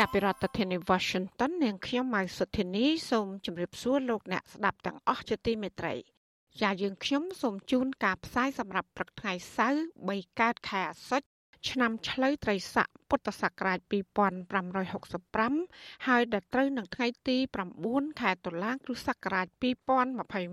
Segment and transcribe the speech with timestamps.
[0.00, 5.94] ចាប់ពីរដ្ឋធានី Washington នាងខ្ញុំម៉ៅសុធានីសូមជម្រាបសួរលោកអ្នកស្ដាប់ទាំងអស់ជាទីមេត្រី
[6.62, 11.26] ចាយើងខ្ញុំសូមជូនការផ្សាយសម្រាប់ព្រឹកថ្ងៃសៅរ៍3កើតខែអាសត់
[11.70, 17.36] ឆ្នាំឆ្លូវត្រីស័កពុទ្ធសករាជ2565ហើយដល់ត្រូវនឹងថ្ងៃទី
[17.80, 19.46] 9ខែតុលាគ្រិស្តសករាជ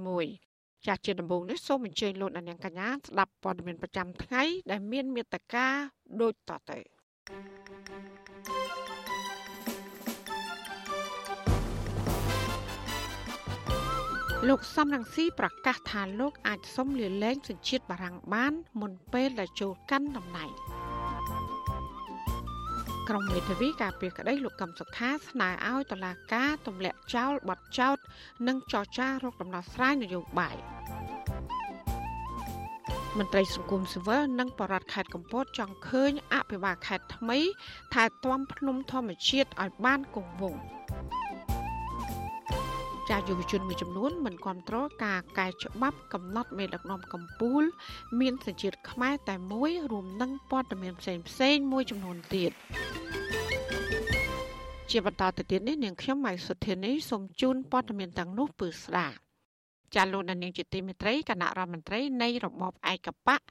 [0.10, 5.68] 2021ចាស់ជាដំបូងនេះសូមអញ្ជើញលោកអ្នកនាងកញ្ញាស្ដាប់ព័ត៌មានប្រចាំថ្ងៃដែលមានមេត្តា
[6.22, 6.78] ដូចតទៅ
[14.50, 20.52] លោកសំរងស៊ីប្រកាសថាលោកអាចសុំលាលែងសញ្ជាតិបារាំងបាន មុនពេលដែលចូលកាន់តំណែង
[23.10, 27.98] ក្រុមមេធាវីការពារក្តីលោកកឹមសុខាស្នើឲ្យតុលាការទម្លាក់ចោលបទចោទ
[28.48, 30.56] និងចរចារកដំណោះស្រាយនយោបាយ
[33.18, 37.40] មន្ត្រីសង្គមស៊ីវិលនិងបរដ្ឋខេត្តកំពតចង់ឃើញអភិបាលខេត្តថ្មី
[37.94, 40.62] ថែទាំភ្នំធម្មជាតិឲ្យបានគង់វង្ស
[43.12, 47.66] ចាយុវជនមួយចំនួនមិនគ្រប់គ្រងការកែច្បាប់កំណត់មេដឹកនាំកម្ពុជា
[48.20, 52.52] មានសញ្ជាតិខ្មែរតែមួយរួមនឹងព័ត៌មានផ្សេងផ្សេងមួយចំនួនទៀត
[54.90, 59.16] ជាបន្តទៅទៀតនេះនាងខ្ញុំម៉ៃសុធានីសូមជូនព័ត៌មានទាំងនោះពឺស្ដាប់
[59.96, 63.42] ចាលោកនាងជាទីមេត្រីគណៈរដ្ឋមន្ត្រីនៃរបបឯកបក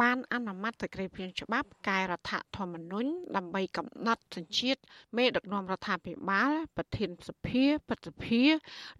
[0.00, 4.80] បានអនុម័តសេចក្តីព្រាងច្បាប់កែរដ្ឋធម្មនុញ្ញដើម្បីកំណត់សញ្ជាតិ
[5.16, 8.42] មេដឹកនាំរដ្ឋាភិបាល ប្រធានសភាប្រតិភិ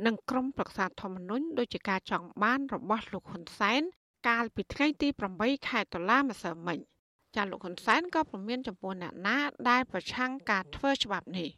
[0.07, 3.83] និងក្រុមប្រឹក្សាធម្មនុញ្ញដោយជាការចង់បានរបស់លោកហ៊ុនសែន
[4.29, 5.09] កាលពីថ្ងៃទី
[5.39, 6.79] 8ខែតុលាម្សិលមិញ
[7.37, 9.39] ចាលោកហ៊ុនសែនក៏ព្រមានចំពោះអ្នកណា
[9.71, 11.49] ដែលប្រឆាំងការធ្វើច្បាប់នេះ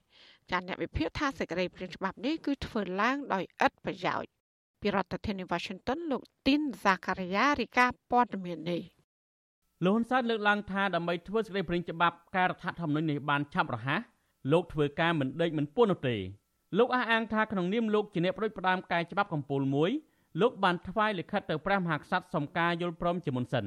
[0.51, 4.36] ចាអ្នកវិភាគថាសេចក្តីព្រាងច្បាប់នេះគឺធ្វើឡើងដោយឥតប្រយោជន៍
[4.81, 8.83] ពីរដ្ឋធានី Washington លោកទីនសាការីយ៉ារីកាព័ត៌មាននេះ
[9.85, 14.01] លោកហ៊ុនសែនលើកឡើងថាដើម្បីធ្វើសេចក្តីព្រាងច្បាប់ការរដ្ឋធម្មនុញ្ញនេះបានឆាប់រហ័ស
[14.53, 16.17] លោកធ្វើការមិនដេកមិនពួននោះទេ
[16.79, 19.91] លោកអះអាងថាក្នុងនាមលោកជាអ្នកប្រួយផ្ដាំកែច្បាប់កម្ពុជាមួយ
[20.41, 23.67] លោកបានថ្វាយលិខិតទៅព្រះមហាក្សត្រសុំការយល់ព្រមជាមុនសិន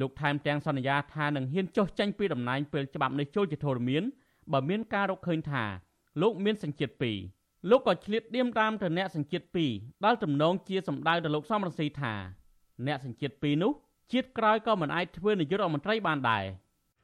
[0.00, 4.02] លោកថែមទាំងសន្យាថានឹងហ៊ានចុះចេញពីតំណែងពេលច្បាប់នេះចូលជាធរមាន
[4.52, 5.64] បើមានការរកឃើញថា
[6.22, 7.16] លោកមានសញ្ជាតិពីរ
[7.70, 12.14] លោកក៏ឆ្លៀតឌៀមតាមទៅអ្នកសញ្ជាតិ2ដែលទំនងជាសម្ដៅទៅលោកសំរងស៊ីថា
[12.86, 13.72] អ្នកសញ្ជាតិ2នោះ
[14.12, 16.44] ជាតិក្រោយក៏មិនអាចធ្វើនាយករដ្ឋមន្ត្រីបានដែរ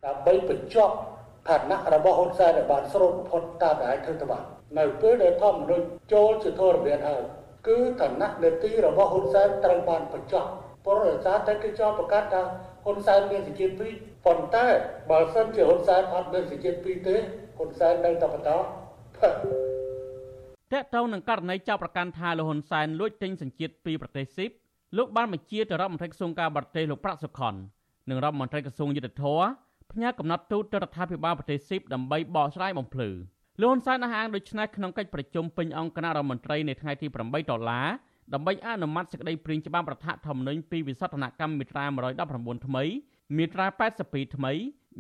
[0.06, 0.94] ដើម្បីបញ្ចប់
[1.48, 4.44] ឋានៈរបស់ហ៊ុនសែនឲ្យបានស្រូបផុតតាមដែលធ្វើទៅបាន
[4.78, 7.22] នៅពេលដែលធម្មនុញ្ញចូលជាធរមានហើយ
[7.68, 10.48] គឺឋានៈនេតិរបស់ហ៊ុនសែនត្រូវបានបញ្ចប់
[10.86, 12.42] ព្រោះដោយសារតែគេចោទប្រកាសថា
[12.84, 14.66] ហ៊ុនសែនមានសញ្ជាតិ2ប៉ុន្តែ
[15.10, 17.16] បើសិនជាហ៊ុនសែនអត់មានសញ្ជាតិ2ទេ
[17.56, 18.50] ហ៊ុនសែននៅតែបន្ត
[20.72, 24.50] តកតងនឹងករណីចោទប្រកាន់ថាលោកហ៊ុនសែនលួចទិញសញ្ជាតិពីប្រទេសស៊ីប
[24.96, 27.54] លោកបានបញ្ជាទៅរដ្ឋមន្ត្រីក្រសួងការបរទេសលោកប្រាក់សុខុន
[28.10, 33.10] និងរដ្ឋមន្ត្រីក្រសួងយុទ្ធភ័ពផ្ញើកំណត់ទូតទៅរដ្ឋាភិបាលប្រទេសស៊ីបដើម្បីបកស្រាយបំភ្លឺ
[33.60, 37.88] លោកហ៊ុនសែនអះអាងដូចនេះក្នុងកិច្ចប្រជុំពេញអង្គគណៈរដ្ឋមន្ត្រីនៅថ្ងៃទី8ដុល្លារ
[38.34, 41.84] ដើម្បីអនុម័តសេចក្តីព្រាងច្បាប់រដ្ឋធម្មនុញ្ញពីវិសោធនកម្មមាត្រា
[42.24, 42.84] 119ថ្មី
[43.36, 43.66] មាត្រា
[44.00, 44.52] 82ថ្មី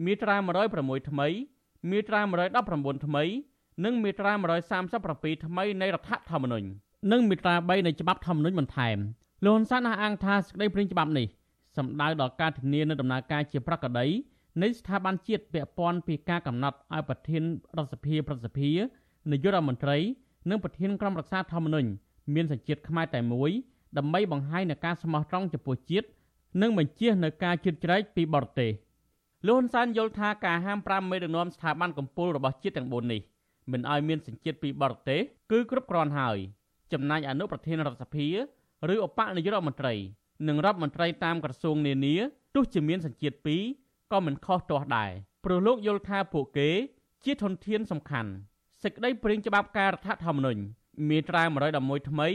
[0.04, 0.36] មាត្រា
[0.72, 1.28] 106ថ្មី
[1.90, 2.20] មាត្រា
[2.62, 3.24] 119ថ្មី
[3.84, 4.32] និងមាត្រា
[4.88, 6.66] 137ថ្មីនៃរដ្ឋធម្មនុញ្ញ
[7.12, 8.96] និងមាត្រា3នៃច្បាប់ធម្មនុញ្ញបន្ថែម
[9.44, 11.26] លោកហ៊ុនសែនអះអាងថាសេចក្តីព្រាងច្បាប់នេះ
[11.76, 14.06] សំដៅដល់ការធានានៅដំណើរការជាប្រកបដី
[14.62, 17.42] នៃស្ថាប័នជាតិពាក់ព័ន្ធពីការកំណត់ឲ្យប្រធាន
[17.76, 18.70] រដ្ឋសភាប្រសិទ្ធិ
[19.30, 19.98] នាយករដ្ឋមន្ត្រី
[20.50, 21.88] និងប្រធានក្រុមរក្សាធម្មនុញ្ញ
[22.34, 23.50] មានសញ្ជាតិខ្មែរតែមួយ
[23.98, 26.06] ដើម្បីបង្ហាញនូវការស្មោះត្រង់ចំពោះជាតិ
[26.62, 28.70] និងបញ្ជានៅការជឿជ្រែកពីបរទេស
[29.46, 33.20] លោកហ៊ុនសែនយល់ថាការហាម5មេដឹកនាំស្ថាប័នកម្ពុជារបស់ជាតិទាំង4នេះ
[33.70, 35.20] មិនឲ្យមានសញ្ជាតិពីបរទេស
[35.52, 36.38] គឺគ្រប់គ្រាន់ហើយ
[36.92, 38.28] ចំណែកអនុប្រធានរដ្ឋសភា
[38.92, 39.94] ឬឧបនាយករដ្ឋមន្ត្រី
[40.48, 42.14] និងរដ្ឋមន្ត្រីតាមក្រសួងនានា
[42.54, 43.62] ទោះជាមានសញ្ជាតិពីរ
[44.12, 45.10] ក៏មិនខុសទាស់ដែរ
[45.44, 46.70] ព្រោះលោកយល់ថាពួកគេ
[47.24, 48.30] ជាធនធានសំខាន់
[48.82, 50.60] សេចក្តីព្រាងច្បាប់ការរដ្ឋធម្មនុញ្ញ
[51.08, 51.42] មាត្រា
[51.76, 52.28] 111ថ្មី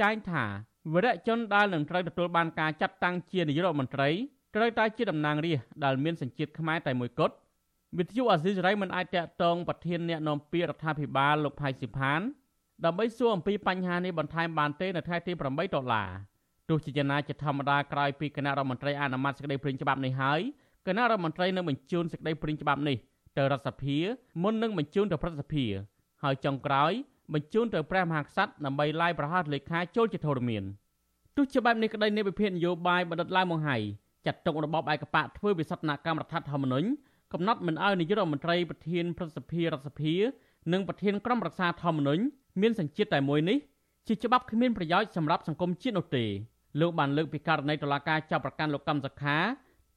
[0.00, 0.44] ចែងថា
[0.92, 4.08] វរៈជនដែលនឹងត្រូវទទួលបានការចាត់តាំងជានាយករដ្ឋមន្ត្រី
[4.54, 7.34] ត្រូវតែជាតំណាងរាស្ត្រដែលមានសញ្ជាតិខ្មែរតែមួយគត់
[7.98, 12.20] វិទ្យុអាស៊ីសេរីមិនអាចតាក់ទងប្រធានអ្នកនាំពាក្យរដ្ឋាភិបាលលោកផៃស៊ីផាន
[12.84, 16.10] ដើម្បីសួរអំពីបញ្ហានេះបន្ថែមបានទេនៅថ្ងៃទី8ដុល្លារ
[16.68, 20.40] ទោះជាយ៉ាងណាជាធម្មតាក្រោយពីគណៈរដ្ឋមន្ត្រីអនុម័តសេចក្តីព្រាងច្បាប់នេះហើយ
[20.86, 22.96] គណៈរដ្ឋមន្ត្រីនឹងបញ្ជូនសេចក្តីព្រាងច្បាប់នេះ
[23.36, 23.96] ទៅរដ្ឋសភា
[24.42, 25.64] មុននឹងបញ្ជូនទៅព្រឹទ្ធសភា
[26.22, 26.92] ហើយចុងក្រោយ
[27.34, 30.64] បញ្ជូនទៅព្រះមហាក្សត្រដើម្បីឡាយប្រហារលេខាចូលជាធរមាន
[31.36, 33.76] ទោះជាបែបនេះក្តីនៃវិភាគនយោបាយបណ្ឌិតឡាវម៉ុងហៃ
[34.26, 36.88] ចាត់ទុករបបឯកបកធ្វើវិសតនកម្មរដ្ឋធម្មនុញ្ញ
[37.32, 40.14] កំណត់មិនឲ្យនាយករដ្ឋមន្ត្រីប្រធានប្រសិទ្ធិរដ្ឋសភា
[40.72, 42.22] និងប្រធានក្រុមប្រឹក្សាធម្មនុញ្ញ
[42.60, 43.58] មានសញ្ជាតិតែមួយនេះ
[44.06, 46.24] ជាច្បាប់គ្មានប្រយោជន៍សម្រាប់សង្គមជាតិនោះទេ
[46.80, 49.36] លោកបានលើកពីករណីតុលាការចាប់ប្រកាន់លោកកម្មសខា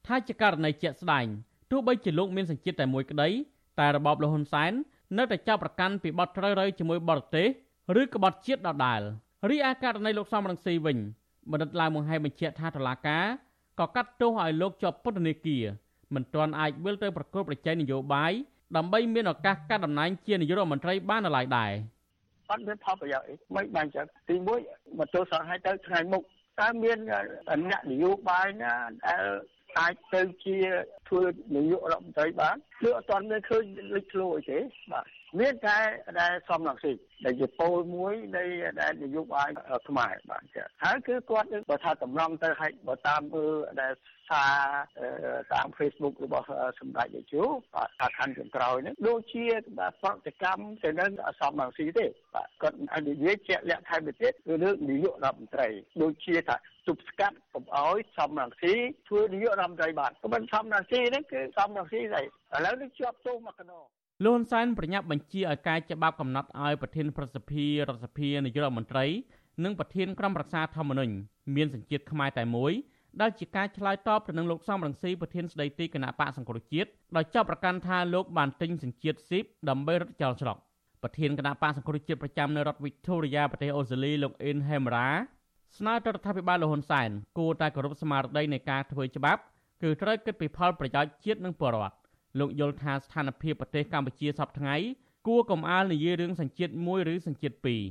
[0.06, 1.26] ថាជាករណីជាក់ស្ដែង
[1.70, 3.28] ទោះបីជាលោកមានសញ្ជាតិតែមួយក្តី
[3.80, 4.72] តែរបបលហ៊ុនសែន
[5.18, 7.46] នៅតែចាប់ប្រកាន់ពីបទត្រូវរើជាមួយបរទេស
[8.00, 9.00] ឬក្បត់ជាតិដដាល
[9.50, 10.98] រីឯករណីលោកសំរងស៊ីវិញ
[11.50, 13.24] បណ្ឌិតឡាវមង្ហែបញ្ជាក់ថាតុលាការ
[13.80, 15.64] ក៏កាត់ទោសឲ្យលោកជាប់ពន្ធនាគារ
[16.14, 18.32] មិនទាន់អាចវិលទៅប្រកួតប្រជែងនយោបាយ
[18.76, 21.72] ដើម្បីមានឱកាសកាត់តំណែងជានាយករដ្ឋមន្ត្រីបាននៅឡើយដែរ
[22.50, 24.60] អត់មានផលប្រយោជន៍អីមិនបានចឹងទីមួយ
[24.98, 26.22] មកទោសឲ្យទៅថ្ងៃមុខ
[26.60, 26.98] តើមាន
[27.70, 28.72] អ្នកនយោបាយណា
[29.06, 29.24] ដែល
[29.78, 30.56] អាចទៅជា
[31.08, 31.22] ធ្វើ
[31.56, 33.64] នាយករដ្ឋមន្ត្រីបានគឺអត់ទាន់មានឃើញ
[33.94, 34.58] លេចធ្លោអីទេ
[34.92, 35.06] បាទ
[35.38, 35.78] មានតែ
[36.20, 36.92] ដែលសំរងស៊ី
[37.24, 38.44] ដែលជាពលមួយនៃ
[38.80, 39.48] ដែលនយោបាយ
[39.88, 43.92] ខ្មែរបាទចាហើយគឺគាត់បើថាតម្រង់ទៅឲ្យបើតាមមើលដែល
[44.30, 44.54] សារ
[45.52, 46.46] តាម Facebook របស់
[46.80, 49.44] សម្ដេចនាយកបាទថាខណ្ឌចុងក្រោយនេះដូចជា
[50.02, 51.10] ប្រតិកម្មទៅនឹង
[51.40, 55.68] សំរងស៊ីទេបាទគាត់អាចនិយាយជាក់លាក់ថែមទៅទៀតគឺរឿងនាយករដ្ឋមន្ត្រី
[56.02, 56.56] ដូចជាថា
[56.86, 58.74] ទប់ស្កាត់កុំឲ្យសំរងស៊ី
[59.08, 62.26] ធ្វើនាយករដ្ឋមន្ត្រីបានក៏មិនសំរងស៊ីនេះគឺសំរងស៊ីស្អីឥ
[62.64, 63.80] ឡូវនេះជាប់ទោសមកកណោ
[64.24, 69.06] លន់សែនប្រញាប់បញ្ជាឲ្យកាយច្បាប់កំណត់ឲ្យប្រធានប្រសិទ្ធិរដ្ឋសភានាយករដ្ឋមន្ត្រី
[69.64, 71.12] និងប្រធានក្រុមប្រឹក្សាធម្មនុញ្ញ
[71.56, 72.72] មានសញ្ជាតិខ្មែរតែមួយ
[73.20, 80.56] ដែលជាការឆ្លើយតបទៅនឹងលោកសំរងស៊ីប្រធានស្ដីទីគណៈបកសង្គ្រោះជាតិដោយចាប់ប្រកាន់ថាលោកបានទិញសញ្ជាតិស៊ីបដើម្បីរត់ចោលស្រុក
[81.02, 85.08] ប្រធានគណៈបកសង្គ្រោះជាតិប្រចាំនៅរដ្ឋវីកតូរីយ៉ាប្រទេសអូស្ត្រាលីលោកអ៊ិនហេមរ៉ា
[85.78, 89.40] ស្នើទៅរដ្ឋាភិបាលលហ៊ុនសែនគួរតែគោរពស្មារតីនៃការធ្វើច្បាប់
[89.82, 91.99] គឺត្រូវគិតពីផលប្រយោជន៍ជាតិនិងប្រជាពលរដ្ឋ
[92.38, 94.76] លោកយល់ថាស្ថានភាពប្រទេសកម្ពុជាសពថ្ងៃ
[95.26, 97.82] គួរកំអាលនិយាយរឿងសញ្ជាតិមួយឬសញ្ជាតិពីរ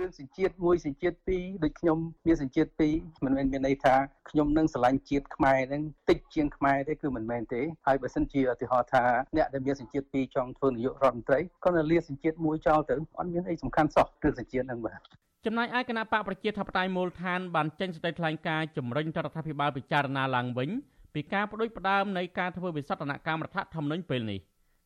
[0.00, 2.94] រឿងសញ្ជាតិមួយសញ្ជាតិពីរដូចខ្ញុំមានសញ្ជាតិពីរ
[3.24, 3.94] មិនមែនមានន័យថា
[4.30, 9.04] ខ្ញុំនឹងស្រឡាញ់ជាតិខ្មែរនឹងតិចជាងខ្មែរទេគឺមិនមែនទេហើយបើសិនជាឧទាហរណ៍ថា
[9.36, 15.00] អ្នកដែលមានសញ្ជាតិពីរចង់ធ្វើនាយករដ្ឋមន្ត្រីក៏នៅលាសញ្ជាតិមួយចោលទៅអត់មានអីសំខាន់សោះរឿងសញ្ជាតិនឹងបាទ
[15.46, 20.70] ចំណែកឯគណៈបកប្រជាធិបតេយ្យមូលដ្ឋានបានចេញសេចក្តីថ្លែងការណ៍ជំរុញរដ្ឋាភិបាលពិចារណាឡើងវិញ
[21.14, 24.38] ពីការបដិបដើមនៃការធ្វើវិសតនកម្មរដ្ឋធម្មនុញ្ញពេលនេះ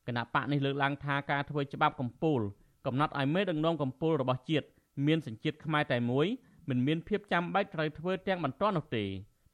[0.07, 2.43] គណៈបកនេះលើកឡើងថាការធ្វើច្បាប់កម្ពុជា
[2.87, 4.67] កំណត់ឲ្យមេដឹកនាំកម្ពុជារបស់ជាតិ
[5.07, 6.27] មានសញ្ជាតិខ្មែរតែមួយ
[6.69, 9.05] មិនមានភាពចាំបាច់ត្រូវធ្វើទាំងបន្ទាន់នោះទេ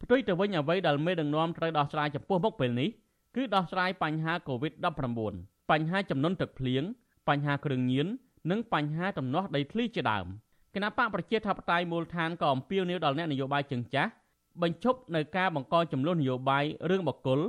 [0.02, 2.88] ផ្ទុយទៅវិញអ្វីដែលមេដឹកនាំត្រូវដោះស្រាយចំពោះមុខពេលនេះ
[3.36, 6.82] គឺដោះស្រាយបញ្ហា COVID-19 បញ្ហាចំនួនទឹកភ្លៀង
[7.28, 8.06] បញ្ហាគ្រឿងញៀន
[8.50, 10.26] និងបញ្ហាដំណោះដីធ្លីជាដើម
[10.74, 14.10] គណៈបកប្រជាធិបតេយ្យមូលដ្ឋានក៏អំពាវនាវដល់អ្នកនយោបាយជើងចាស់
[14.62, 17.40] បញ្ឈប់នៅការបង្កចំនួននយោបាយរឿងបកគល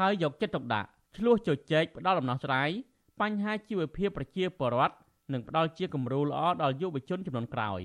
[0.00, 2.70] ហើយយកចិត្តទុកដាក់ឆ្លោះជជែកផ្ដល់ដំណោះស្រាយ
[3.20, 4.94] បញ្ហាជីវភាពប្រជាពលរដ្ឋ
[5.32, 7.80] និងផ្ដល់ជាគំរូល្អដល់យុវជនចំនួនក្រោយ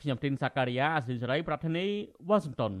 [0.00, 1.86] ខ្ញុំទីនសាការីយ៉ាអសិលសេរី ប្រធានី
[2.28, 2.72] វ៉ាស៊ីនតោន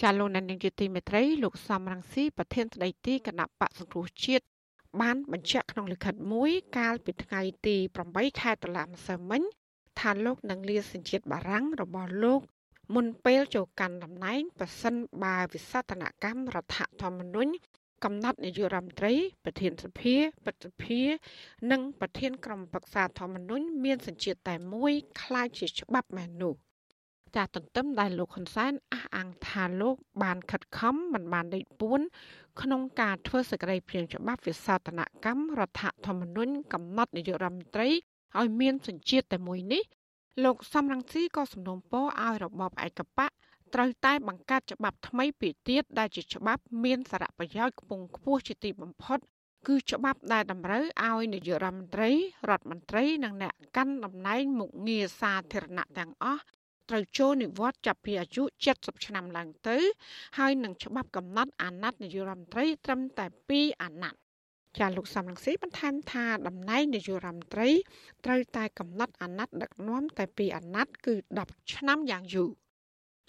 [0.00, 4.44] ចាលោកនាងជាទីមេត្រីលោកសំរងស៊ីប្រធានស្ដីទីគណៈបកសង្គ្រោះជាតិ
[5.00, 7.76] បានបញ្ជាក់ក្នុងលិខិតមួយកាលពីថ្ងៃទី
[8.08, 9.42] 8ខែតុលាម្សិលមិញ
[10.00, 12.40] ថាលោកនឹងលាសញ្ជាតិបារាំងរបស់លោក
[12.93, 17.51] មុនពេលចូលកាន់តំណែងប្រសិនបើវិសតនកម្មរដ្ឋធម្មនុញ្ញ
[18.03, 21.01] កំណត់នាយករដ្ឋមន្ត្រីប្រធានសភាប្រតិភិ
[21.71, 26.53] និងប្រធានក្រុមប្រឹក្សាធម្មនុញ្ញមានសញ្ជាតិតែមួយคล้ายជាច្បាប់មែននោះ
[27.35, 31.99] ចាទន្ទឹមដែលលោកហ៊ុនសែនអះអាងថាលោកបានខិតខំមិនបានដេកពួន
[32.61, 37.89] ក្នុងការធ្វើសក្តិព្រាងច្បាប់វិសោធនកម្មរដ្ឋធម្មនុញ្ញកំណត់នាយករដ្ឋមន្ត្រី
[38.39, 39.83] ឲ្យមានសញ្ជាតិតែមួយនេះ
[40.44, 43.30] លោកសំរងស៊ីក៏សំណូមពរឲ្យរបបឯកបក
[43.74, 49.18] ត្រូវតែបង្កើតច្បាប់ថ្មីពីទៀតដែលជាច្បាប់មានសារៈប្រយោជន៍ខ្ពង់ខ្ពស់ជាទីបំផុត
[49.66, 52.10] គឺច្បាប់ដែលតម្រូវឲ្យនាយករដ្ឋមន្ត្រី
[52.50, 56.42] រដ្ឋមន្ត្រីនិងអ្នកកាន់តំណែងមុខងារសាធារណៈទាំងអស់
[56.90, 58.42] ត្រូវចូលនិវត្តន៍ចាប់ពីអាយុ
[58.74, 59.78] 70ឆ្នាំឡើងទៅ
[60.38, 64.19] ហើយនឹងច្បាប់កំណត់អាណត្តិនាយករដ្ឋមន្ត្រីត្រឹមតែ2អាណត្តិ
[64.78, 67.68] ចាលោកសំរងស៊ីបន្ថែមថាតំណែងនាយករដ្ឋមន្ត្រី
[68.24, 71.14] ត្រូវតែកំណត់អាណត្តិដឹកនាំតែ2អាណត្តិគឺ
[71.46, 72.50] 10ឆ្នាំយ៉ាងយូរ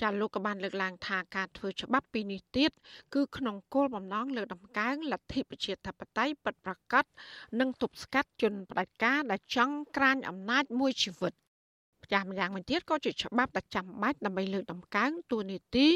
[0.01, 2.71] ចាលោកក៏បានលើកឡើងថាការធ្វើច្បាប់ពីនេះទៀត
[3.13, 7.05] គឺក្នុងគោលបំណងលើកដំកើងលទ្ធិប្រជាធិបតេយ្យពិតប្រាកដ
[7.59, 11.33] និងទប់ស្កាត់ជនផ្ដាច់ការដែលចង់ក្រាញអំណាចមួយជីវិត
[12.11, 15.87] ចាស់ម្យ៉ាងវិញទៀតក៏ជាច្បាប់ដែលចាំបាច់ដើម្បីលើកដំកើងទួនាទី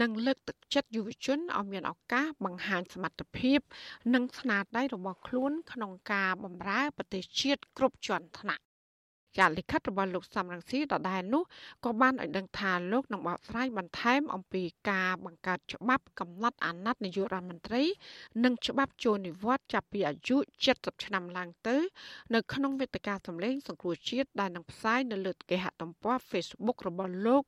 [0.00, 3.60] និងលើកទឹកចិត្តយុវជនឲ្យមានឱកាសបង្ហាញសមត្ថភាព
[4.14, 8.62] និងស្នាដៃរបស់ខ្លួនក្នុងការបម្រើប្រទេសជាតិគ្រប់ជាន់ថ្នាក់
[9.38, 11.42] ចាលិខិតរបស់លោកសំរងស៊ីដដែលនោះ
[11.84, 17.82] ក៏បានឲ្យដឹងថាលោកនឹងបកស្រាយបន្ថែមអំពីការបង្កើតច្បាប់កំណត់អាណត្តិនាយករដ្ឋមន្ត្រី
[18.44, 20.36] និងច្បាប់ចូលនិវត្តន៍ចាប់ពីអាយុ
[20.70, 21.76] 70ឆ្នាំឡើងទៅ
[22.34, 27.42] នៅក្នុងវេទិកាសម្លេងសង្គ្រោះជាតិដែលនឹងផ្សាយនៅលើគេហទំព័រ Facebook របស់លោក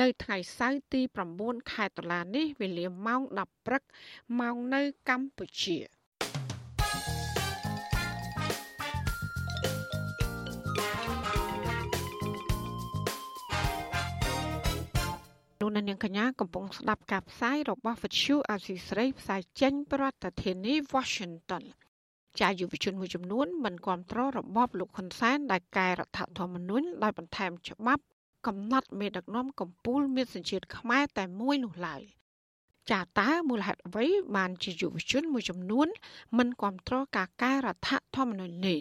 [0.00, 1.00] នៅថ្ងៃសៅរ៍ទី
[1.36, 3.82] 9ខែតុលានេះវេលាម៉ោង10ព្រឹក
[4.40, 5.78] ម៉ោងនៅកម្ពុជា
[15.76, 21.64] លោកនាងកញ្ញាកំពុងស្ដាប់ការផ្សាយរបស់វិទ្យុអាស៊ីស្រីផ្សាយចេញប្រធានាធិបតី Washington
[22.38, 28.02] ជាយុវជនមួយចំនួនមិនគ្រប់គ្រងរបបលោកហ៊ុនសែនដែលកែរដ្ឋធម្មនុញ្ញដោយបន្ថែមច្បាប់
[28.46, 32.02] កំណត់មេដឹកនាំកម្ពុជាមានសញ្ជាតិខ្មែរតែមួយនោះឡើយ
[32.90, 34.06] ចាតើមូលហេតុអ្វី
[34.36, 35.88] បានជាយុវជនមួយចំនួន
[36.38, 38.80] មិនគ្រប់គ្រងការកែរដ្ឋធម្មនុញ្ញនេះ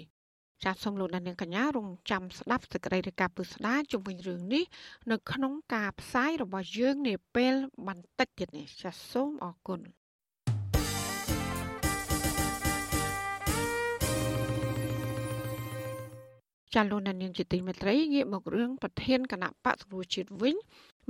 [0.63, 4.63] ចាសសូមលោកអ្នកនាងកញ្ញារងចាំស្ដាប់សេចក្តីរាយការណ៍ពិស្ដារជុំវិញរឿងនេះ
[5.11, 7.53] នៅក្នុងការផ្សាយរបស់យើងនាពេល
[7.87, 9.79] បន្តិចទៀតនេះចាសសូមអរគុណ
[16.73, 20.55] ចាលោកនាងជាទីមេត្រីងាកមករឿងប្រធានគណៈបកសង្គ្រោះជាតិវិញ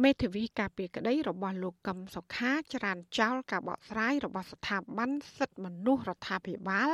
[0.03, 6.89] មេធាវីការពារក្តីរបស់លោកកឹមសុខាចរានចោលការបកស្រាយរបស់ស្ថាប័នសិទ្ធិមនុស្សរដ្ឋាភិបាល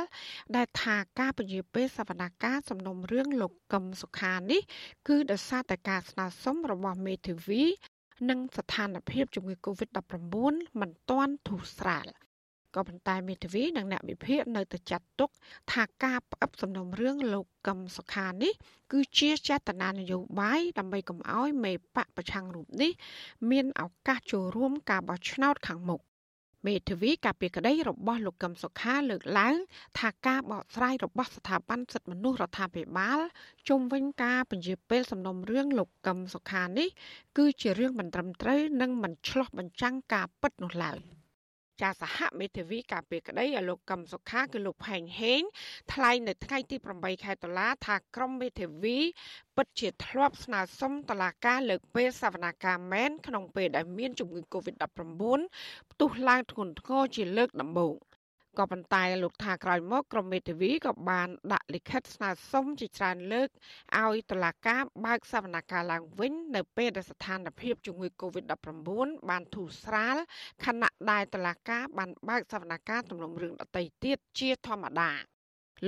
[0.56, 4.62] ដែលថាការពន្យាពេលសវនកម្មសំណុំរឿងលោកកឹមសុខានេះ
[5.08, 7.62] គឺដោយសារតែការស្នើសុំរបស់មេធាវី
[8.30, 12.06] និងស្ថានភាពជំងឺ Covid-19 មិនទាន់ធូរស្រាល
[12.74, 15.30] ក៏ប៉ុន្តែមេធាវីនិងអ្នកវិភាគនៅតែចាត់ទុក
[15.72, 18.52] ថាការផ្អឹបសំណុំរឿងលោកកឹមសុខានេះ
[18.92, 22.92] គឺជាចេតនានយោបាយដើម្បីកុំឲ្យមេបកប្រឆាំងរូបនេះ
[23.50, 26.02] មានឱកាសចូលរួមការបោះឆ្នោតខាងមុខ
[26.66, 29.56] មេធាវីការពីក្តីរបស់លោកកឹមសុខាលើកឡើង
[29.98, 33.20] ថាការបកស្រាយរបស់ស្ថាប័នសិទ្ធិមនុស្សរដ្ឋាភិបាល
[33.68, 36.88] ជុំវិញការពន្យាពេលសំណុំរឿងលោកកឹមសុខានេះ
[37.38, 40.98] គឺជារឿងមិនត្រឹមត្រូវនិងមិនឆ្លោះបញ្ចាំងការពិតនោះឡើយ។
[41.82, 45.42] ចាសហមេធាវីការពីក្តីឲ្យលោកកឹមសុខាគឺលោកផែងហេង
[45.92, 48.98] ថ្លែងនៅថ្ងៃទី8ខែតុលាថាក្រុមមេធាវី
[49.56, 54.82] ពិតជាធ្លាប់ស្នើសុំតឡាការលើកពេលសវនាការមែនក្នុងពេលដែលមានជំងឺ Covid-19
[55.90, 57.94] ផ្ទុះឡើងធ្ងន់ធ្ងរជាលើកដំបូង។
[58.58, 63.48] ក៏ប៉ុន្តែលោកថាក្រោយមកក្រមមេធាវីក៏បានដាក់លិខិតស្នើសុំជាច្រើនលើក
[64.00, 70.16] ឲ្យតុលាការបើកសវនកម្មឡើងវិញនៅពេលដែលស្ថានភាពជំងឺ Covid-19 បានធូរស្រាល
[70.64, 75.31] ខណៈដែលតុលាការបានបើកសវនកម្មទំនុំរឿងដទៃទៀតជាធម្មតា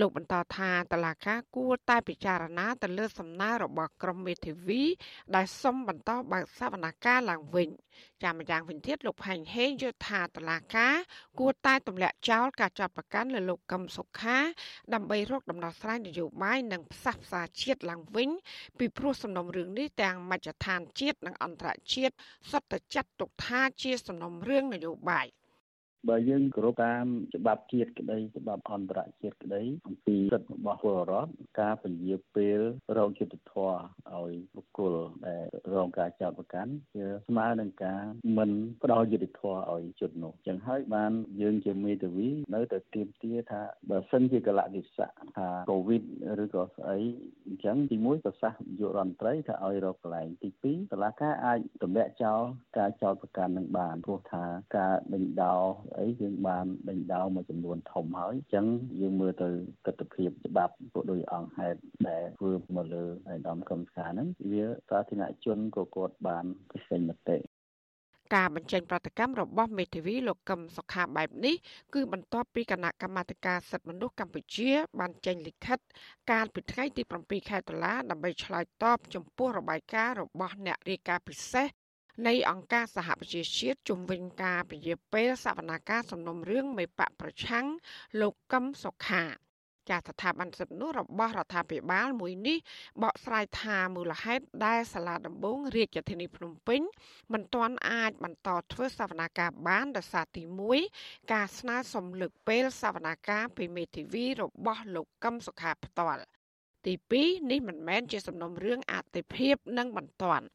[0.00, 4.82] លោកបន្តថាតឡាកាគួរតែពិចារណាទៅលើសំណើរបស់ក្រមមេធាវី
[5.34, 7.68] ដែលសុំបន្តបើកសវនកម្មឡើងវិញ
[8.22, 10.88] ចាំម្យ៉ាងវិញទៀតលោកផែងហេងយល់ថាតឡាកា
[11.38, 14.38] គួរតែទម្លាក់ចោលការចាប់ប្រកាន់លើលោកកឹមសុខា
[14.94, 18.30] ដើម្បីរកដំណោះស្រាយនយោបាយនិងផ្សះផ្សាជាតិឡើងវិញ
[18.78, 22.14] ពីព្រោះសំណុំរឿងនេះទាំងមជ្ឈដ្ឋានជាតិនិងអន្តរជាតិ
[22.50, 25.28] សុទ្ធតែចាត់ទុកថាជាសំណុំរឿងនយោបាយ។
[26.08, 31.30] បើយើងគោរពតាមច្បាប់ជាតិក្តីច្បាប់អន្តរជាតិក្តីអំពីសិទ្ធិរបស់ពលរដ្ឋ
[31.60, 32.60] ការពន្យាពេល
[32.96, 33.72] រោគយុទ្ធធរ
[34.12, 34.94] ឲ្យបុគ្គល
[35.26, 35.44] ដែល
[35.74, 38.02] រងការចោទប្រកាន់ជាស្មើនឹងការ
[38.38, 38.50] មិន
[38.82, 46.02] ផ្ដល់យុទ្ធធរឲ្យជននោះចឹងហើយបានយើងជាមេធាវីនៅតែទៀមទាថាបើសិនជាកលៈទេសៈថាកូវីដ
[46.42, 46.98] ឬក៏ស្អី
[47.46, 52.40] អញ្ចឹងទី1ប្រសាសន៍យុរដ្ឋមន្ត្រីថាឲ្យរកកន្លែងទី2តឡាការអាចទម្លាក់ចោល
[52.78, 54.44] ការចោទប្រកាន់នឹងបានព្រោះថា
[54.76, 55.56] ការដេញដោ
[55.98, 58.66] អីយើងបានដេញដោលមួយចំនួនធំហើយអញ្ចឹង
[59.00, 59.48] យើងមើលទៅ
[59.86, 67.38] ទស្សនវិជ្ជាច្បាប់ពួកដោយអង្គហេតុដែលធ្វើមកលើឯកឧត្តមកម្មការហ្នឹងវាសាធារណជនក៏គាត់បានពិសេសមតិ
[68.34, 71.54] ការបញ្ចេញប្រតិកម្មរបស់មេធាវីលោកកឹមសុខាបែបនេះ
[71.94, 74.70] គឺបន្ទាប់ពីគណៈកម្មាធិការសិទ្ធិមនុស្សកម្ពុជា
[75.00, 75.78] បានចេញលិខិត
[76.30, 81.66] កាលពីថ្ងៃទី7ខែតុលាដើម្បីឆ្លើយតបចំពោះរបាយការណ៍របស់អ្នករាយការណ៍ពិសេស
[82.26, 87.66] នៃអង្គការសហប្រជាជាតិជំវិញការពជាពេលសវនាការសំណុំរឿងមេបកប្រឆាំង
[88.20, 89.24] លោកកឹមសុខា
[89.90, 92.58] ចាស្ថាប័នសិទ្ធិនោះរបស់រដ្ឋាភិបាលមួយនេះ
[93.02, 96.80] បកស្រាយថាមូលហេតុដែលសាលាដំបងរាជធានីភ្នំពេញ
[97.32, 100.42] មិនទាន់អាចបន្តធ្វើសវនាការបានដោយសារទី
[100.88, 106.24] 1ការស្នើសុំលើកពេលសវនាការពីមេធាវីរបស់លោកកឹមសុខាផ្ទាល់
[106.86, 110.46] ទី2នេះមិនមែនជាសំណុំរឿងអតិភិបនិងបន្ទាន់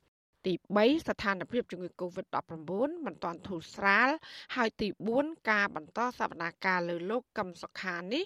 [0.46, 2.62] ទី3ស្ថានភាពជំងឺ Covid-19
[3.06, 4.10] មិនទាន់ធូរស្រាល
[4.56, 8.24] ហើយទី4ការបន្តសវនាការលើលោកកឹមសុខានេះ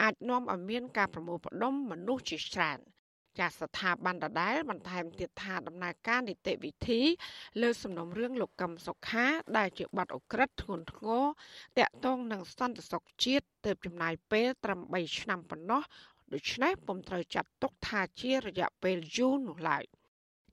[0.00, 2.80] អាចនាំឲ្យមានការប្រមូលផ្ដុំមនុស្សជាច្រើន
[3.38, 7.00] ចាសស្ថាប័នដដែលបន្ថែមទៀតថាដំណើរការនីតិវិធី
[7.62, 9.26] លើសំណុំរឿងលោកកឹមសុខា
[9.56, 11.24] ដែលជាបាត់អក្រិតធ្ងន់ធ្ងរ
[11.78, 15.82] តាក់ទងនឹងសន្តិសុខជាតិទើបចំណាយពេលត្រឹម3ឆ្នាំប៉ុណ្ណោះ
[16.32, 19.84] ដូច្នេះពុំត្រូវចាត់ទុកថាជារយៈពេលយូរនោះឡើយ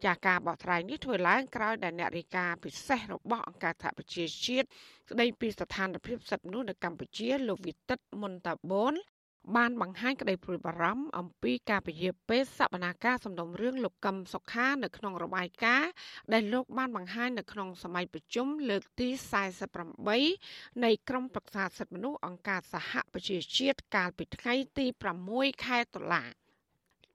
[0.06, 4.68] ចាការបកស្រាយនេះធ្វើឡើងក្រោយដែលអ្នករាយការណ៍ពិសេសរបស់អង្គការសហប្រជាជាតិ
[5.10, 8.96] ស្ដីពីស្ថានភាពសិទ្ធិមនុស្សនៅកម្ពុជាលោកវិទិតមុនតាបូន
[9.56, 15.92] បានបង្ហាញក្តីព្រួយបារម្ភអំពីការពជាពេលសវនាការសំណុំរឿងលោកកឹមសុខានៅក្នុងរបាយការណ៍
[16.34, 19.10] ដែលលោកបានបង្ហាញនៅក្នុងសម័យប្រជុំលើកទី
[19.96, 24.86] 48នៃក្រុមប្រឹក្សាសិទ្ធិមនុស្សអង្គការសហប្រជាជាតិកាលពីថ្ងៃទី
[25.25, 26.24] 6ខែតុលា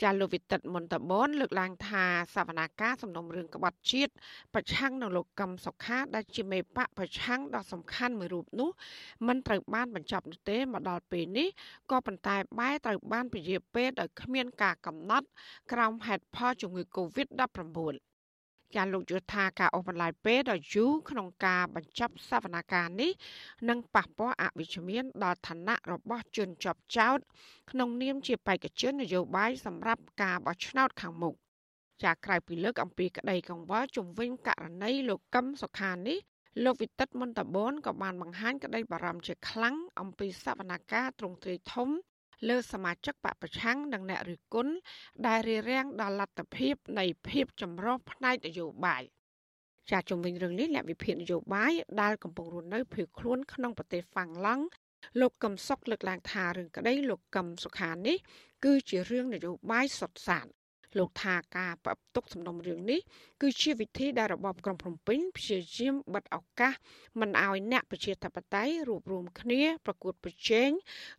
[0.02, 4.12] ចាលោកវិទិតមន្តបនលើកឡើងថាសវនាការសំណុំរឿងក្បត់ជាតិ
[4.54, 8.70] ប្រឆាំងនឹងលោកកឹមសុខាដែលជាមេបកប្រឆាំងដ៏សំខាន់មួយរូបនោះ
[9.26, 11.48] មិនត្រូវបានបញ្ចប់នោះទេមកដល់ពេលនេះ
[11.90, 15.26] ក៏ប៉ុន្តែបែរត្រូវបានពជាពេលដោយគ្មានការកំណត់
[15.72, 18.11] ក្រោមហេតុផលជំងឺ Covid-19
[18.76, 23.12] ចាលោកយល់ថាការអូសបន្លាយពេលដ៏យូរក្នុងការបញ្ចប់សវនកម្មនេះ
[23.68, 27.18] នឹងប៉ះពាល់អវិជ្ជមានដល់ឋានៈរបស់ជនជាប់ចោត
[27.70, 31.34] ក្នុងនាមជាបេក្ខជននយោបាយសម្រាប់ការបោះឆ្នោតខាងមុខ
[32.04, 36.18] ចាក្រៅពីលើកអំពីក្តីកង្វល់ជំវិញករណីលោកកឹមសុខានេះ
[36.64, 41.88] លោកវិទិតមន្តបនក៏បានបង្ហាញក្តីបារម្ភជាខ្លាំងអំពីសវនកម្មទ្រង់ទ្រាយធំ
[42.48, 44.72] លើសមាជិកបពប្រឆាំងនិងអ្នករិះគន់
[45.26, 49.02] ដែលរារាំងដល់លទ្ធភាពនៃភាពចម្រុះផ្នែកនយោបាយ
[49.90, 51.72] ចាជំវិញរឿងនេះអ្នកវិភាគនយោបាយ
[52.02, 54.64] ដែលកំពុងរស់នៅភៀសខ្លួនក្នុងប្រទេសហ្វាំងឡង់
[55.20, 58.16] លោកកឹមសុខលើកឡើងថារឿងក្តីលោកកឹមសុខានេះ
[58.64, 60.46] គឺជារឿងនយោបាយសុទ្ធសាធ
[60.98, 63.00] លោកថាការប្រផ្ទុកសំណុំរឿងនេះ
[63.42, 66.72] គឺជាវិធីដែលរបបក្រុងភ្នំពេញព្យាយាមបិទឱកាស
[67.20, 70.70] មិនឲ្យអ្នកប្រជាធិបតេយ្យរួបរวมគ្នាប្រកួតប្រជែង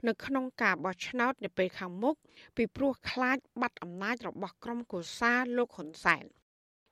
[0.07, 2.15] នៅក្នុងការបោះឆ្នោតនាពេលខាងមុខ
[2.57, 6.25] ពីព្រោះខ្លាចបាត់អំណាចរបស់ក្រុមកុសាលោកហ៊ុនសែន។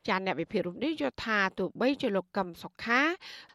[0.08, 3.01] ចាអ្នកវិភាគរូបនេះយល់ថាទោះបីជាលោកកឹមសុខា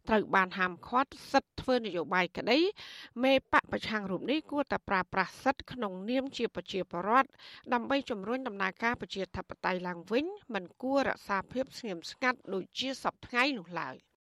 [0.09, 2.59] ត្រូវបានហាមឃាត់សិទ្ធិធ្វើនយោបាយក្តី
[3.25, 7.31] មេបកប្រឆាំងរូបនេះគួរតែប្រើប្រាស់សិទ្ធិក្នុងនាមជាប្រជាពលរដ្ឋ
[7.73, 10.25] ដើម្បីជំរុញដំណើរការប្រជាធិបតេយ្យឡើងវិញ
[10.55, 13.97] មិនគួររក្សាភាពស្ងៀមស្ងាត់ដូចជាសពថ្ងៃនោះឡើយ។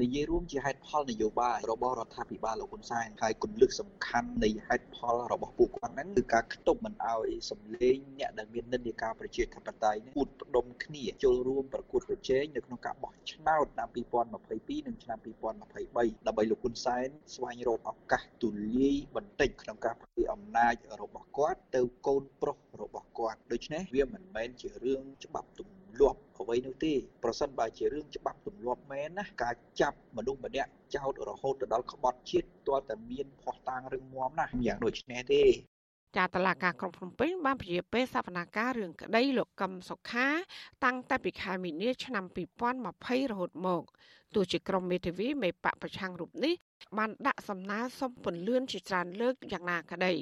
[0.00, 25.68] និយាយរួមជាហេតុផលនយោបាយរបស់រដ្ឋាភិបាលលោកហ៊ុនសែនហើយគន្លឹះសំខាន់នៃហេតុផលរបស់ពួកគាត់ហ្នឹងគឺការខ្ទប់មិនឲ្យសម្លេងអ្នកដែលមាននិន្នាការប្រជាធិបតេយ្យនេះអ៊ូតផ្ដុំគ្នាចូលរួមប្រកួតប្រជែងនៅក្នុងការបោះឆ្នោតឆ្នាំ2022និងឆ្នាំ2023ដើម្បីលោកហ៊ុនសែនស្វែងរកឱកាសទូលាយបន្តិចក្នុងការផ្ទេរអំណាចរបស់គាត់ទៅកូនប្រុសរបស់គាត់ដូច្នេះវាមិនមែនជារឿងច្បាប់ទំ
[26.00, 26.92] លាប់អ្វីនោះទេ
[27.24, 35.44] ប្រសិនបើជារឿងច្បាប់ទម្លាប់មែនណាការចាប់មនុស្សម្នាក់ចោទរហូតទៅដល់ក្បត់ជាតិទាល់តែមានភ័ស្តុតាងរឹងមាំណាស់យ៉ាងដូចនេះទេ
[36.16, 40.28] ចាតឡាការក្រុងភ្នំពេញបានពជាពេលសវនាការរឿងក្តីលោកកឹមសុខា
[40.84, 42.24] តាំងតែពីខែមីនាឆ្នាំ
[42.76, 43.82] 2020រហូតមក
[44.34, 46.54] ទោះជាក្រុមមេធាវីមេបកប្រឆាំងរូបនេះ
[46.98, 50.12] បានដាក់សំណើសុំពន្លឿនជាច្រើនលើកយ៉ាងណាក្តី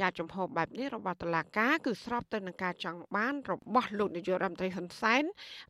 [0.00, 5.24] ជាចំហបែបនេះរបស់តុលាការគឺស្របទៅនឹងការចង់បានរបស់លោកនាយករដ្ឋមន្ត្រីហ៊ុនសែន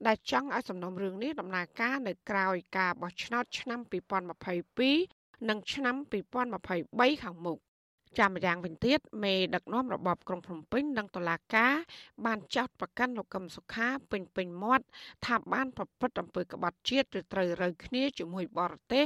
[0.06, 2.46] ដែលចង់ឲ្យសំណុំរឿងនេះដំណើរការនៅក្រៅ
[2.78, 3.80] ការបោះឆ្នោតឆ្នាំ
[4.64, 5.96] 2022និងឆ្នាំ
[6.62, 7.58] 2023ខាងមុខ
[8.18, 11.74] ចាំម្យ៉ាងវិញទៀតមេដឹកនាំរបបក្រុងភ្នំពេញនិងតុលាការ
[12.24, 14.84] បានចោទប្រកាន់លោកកឹមសុខាពេញពេញមាត់
[15.26, 19.04] ថាបានប្រព្រឹត្តអំពើក្បត់ជាតិឬត្រូវរើគ្នាជាមួយបរទេស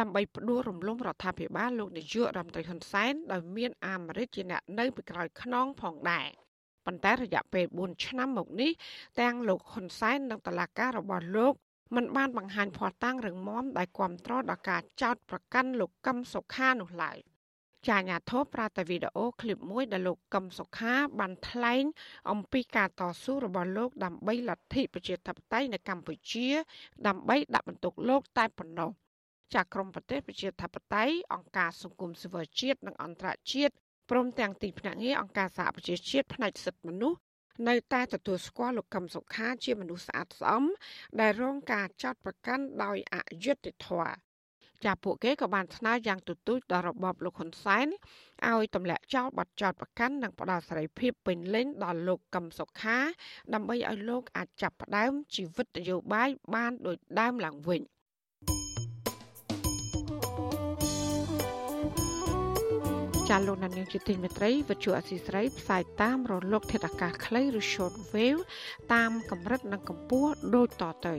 [0.00, 6.28] ដើម្បីផ្ដួលរំលំរដ្ឋាភិបាលលោកនាយករដ្ឋមន្ត្រីហ៊ុនសែនដោយមានអាមេរិកជាអ្នកនៅពីក្រោយខ្នងផងដែរ
[6.86, 8.70] ប៉ុន្តែរយៈពេល4ឆ្នាំមកនេះ
[9.20, 11.54] ទាំងលោកហ៊ុនសែននិងតុលាការរបស់លោក
[11.96, 17.18] មិនបានបង្ហាញភ័ស្តុតាងរឹងមាំដែលគ្រប់គ្រងដល់ការចោទប្រកាន់លោកកឹមសុខានោះឡើយ
[17.88, 21.84] ចាញាធិបប្រាតែវីដេអូឃ្លីបមួយដែលលោកកឹមសុខាបានថ្លែង
[22.30, 26.48] អំពីការតស៊ូរបស់លោកដើម្បីលទ្ធិប្រជាធិបតេយ្យនៅកម្ពុជា
[27.06, 28.90] ដើម្បីដាក់បន្ទុកលោកតែប៉ុណ្ណោះ
[29.54, 33.74] ចាក្រមប្រទេសប្រជាធិបតេយ្យអង្គការសង្គមស៊ីវិលជាតិនិងអន្តរជាតិ
[34.10, 37.18] ព្រមទាំងទីភ្នាក់ងារអង្គការសហប្រជាជាតិផ្នែកសិទ្ធិមនុស្ស
[37.68, 40.64] នៅតែទទួលស្គាល់លោកកឹមសុខាជាមនុស្សស្អាតស្អំ
[41.20, 44.14] ដែលរងការចោទប្រកាន់ដោយអយុត្តិធម៌
[44.84, 47.86] ចាពួកគេក៏បានស្នើយ៉ាងទទូចដល់របបលោកហ៊ុនសែន
[48.48, 52.98] ឲ្យទម្លាក់ចោលបទចោទប្រកាន់និងផ្ដល់សេរីភាពពេញលេញដល់លោកកឹមសុខា
[53.54, 57.82] ដើម្បីឲ្យលោកអាចចាប់ផ្ដើមជីវិតនយោបាយបានដូចដើមឡើងវិញ។
[63.32, 68.40] ចាលោកនាងជាទីមេត្រីវិទ្យុអសីស្រីផ្សាយតាមរលក ធាតុអាកាសខ្លីឬ short wave
[68.94, 71.16] តាមកម្រិតនិងកម្ពស់ដូចតទៅ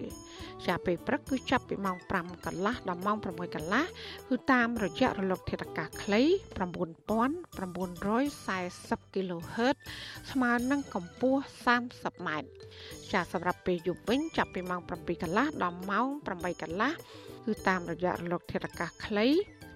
[0.67, 3.83] ចាពេលព្រឹកគឺចាប់ពីម៉ោង5កន្លះដល់ម៉ោង6កន្លះ
[4.29, 6.21] គឺតាមរយៈរលក ធាតុអាកាសខ្លី
[6.57, 9.75] 9940 kHz
[10.31, 11.41] ស្មើនឹងកម្ពស់
[11.83, 12.47] 30ម៉ែត្រ
[13.13, 16.91] ចាសម្រាប់ពេលយប់វិញចាប់ពីម៉ោង7កន្លះដល់ម៉ោង8កន្លះ
[17.45, 19.27] គឺតាមរយៈរលក ធាតុអាកាសខ្លី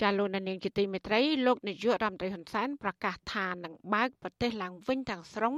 [0.00, 5.54] ចាលោកនាងជាទីមេត្រីលោកនាយករដ្ឋមន្ត្រីហ៊ុនសែនប្រកាសថានឹងបើកប្រទេសឡើងវិញទាំងស្រុង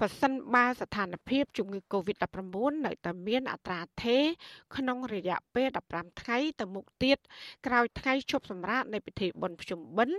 [0.00, 4.24] ប៉ះសិនបើស្ថានភាពជំងឺ Covid-19 នៅតែមានអត្រាថេរ
[4.76, 7.18] ក្នុងរយៈពេល15ថ្ងៃទៅមុខទៀត
[7.66, 10.18] ក្រោយថ្ងៃជប់សម្រាកនៃពិធីបុណ្យភ្ជុំបិណ្ឌ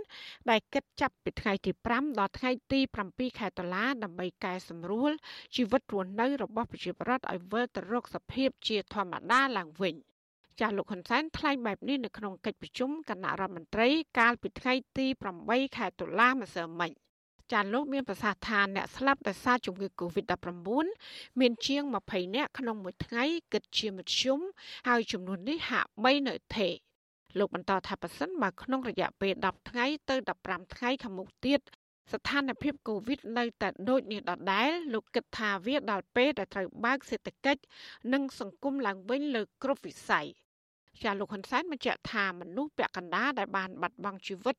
[0.50, 5.10] ដែលគិតចាប់ពីថ្ងៃទី5ដល់ថ្ងៃទី7ខែតុលាដើម្បីកែសម្រួល
[5.56, 9.96] ជីវិតរស់នៅរបស់ប្រជាពលរដ្ឋឲ្យវិលទៅរកសភាពជាធម្មតាឡើងវិញ។
[10.60, 15.06] ចាស់លោកហ៊ុនសែនថ្លែងបែបនេះនៅក្នុងកិច្ចប្រជុំគណៈរដ្ឋមន្ត្រី កាលពីថ្ងៃទី
[15.42, 16.90] 8ខែតុលាម្សិលមិញ
[17.52, 20.80] ចាលោកមានប្រសាសន៍ថាអ្នកស្លាប់ដោយសារជំងឺ Covid-19
[21.40, 24.38] មានជាង20នាក់ក្នុងមួយថ្ងៃគិតជាមធ្យម
[24.88, 26.74] ហើយចំនួននេះហាក់បីនៅថេរ
[27.38, 31.60] លោកបន្តថាប៉ះសិនបើក្នុងរយៈពេល10ថ្ងៃទៅ15ថ្ងៃខាងមុខទៀត
[32.12, 37.60] ស្ថានភាពកូវីដនៅតែដូចនេះដដែលលោកគិតថាវាដល់ពេលដែលត្រូវបើកសេដ្ឋកិច្ច
[38.12, 40.26] និងសង្គមឡើងវិញលើគ្រប់វិស័យ
[41.04, 44.56] ចាលោកហ៊ុនសែនបញ្ជាក់ថាមនុស្សពាក់កណ្ដាលដែលបានបាត់បង់ជីវិត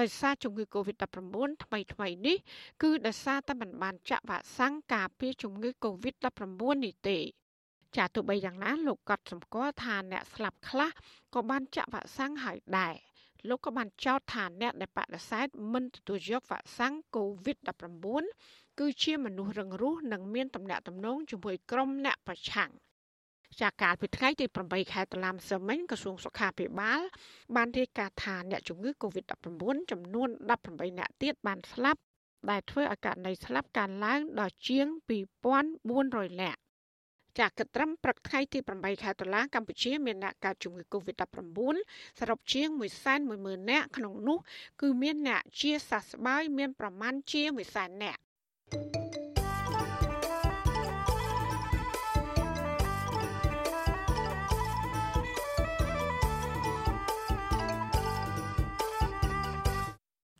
[0.00, 2.36] ដោយសារជំងឺ Covid-19 ថ្មីថ្មីនេះ
[2.82, 7.18] គឺដោយសារតែមិនបានចាក់វ៉ាក់សាំងការពារជំងឺ Covid-19 នេះទេ
[7.96, 10.90] ចាទោះបីយ៉ាងណាលោកក៏សម្គាល់ថាអ្នកស្លាប់ខ្លះ
[11.34, 12.94] ក៏បានចាក់វ៉ាក់សាំងហើយដែរ
[13.48, 22.70] លោកក៏បានចោទថាអ្នកដែលបដិសេធមិនទទួលយកវ៉ាក់សាំង COVID-19 គឺជាមនុស្សរឹងរូសនិងមានទំនាក់ទំនងជាមួយក្រុមអ្នកប្រឆាំង។
[23.60, 27.00] ចាកាលពីថ្ងៃទី8ខែតុលាម្សិលមិញក្រសួងសុខាភិបាល
[27.56, 29.32] បានរាយការណ៍ថាអ្នកជំងឺ Covid-19
[29.90, 30.28] ចំនួន
[30.62, 32.00] 18អ្នកទៀតបានស្លាប់
[32.50, 34.86] ដែលធ្វើឲ្យករណីស្លាប់កើនឡើងដល់ជាង
[35.64, 36.60] 2400នាក់
[37.38, 41.74] ចាក់ត្រឹមព្រឹកថ្ងៃទី8ខែតុលាកម្ពុជាមានអ្នកកើតជំងឺ Covid-19
[42.20, 42.68] សរុបជាង
[43.20, 44.38] 110,000នាក់ក្នុងនោះ
[44.80, 48.20] គឺមានអ្នកជាសះស្បើយមានប្រមាណជា100,000នាក់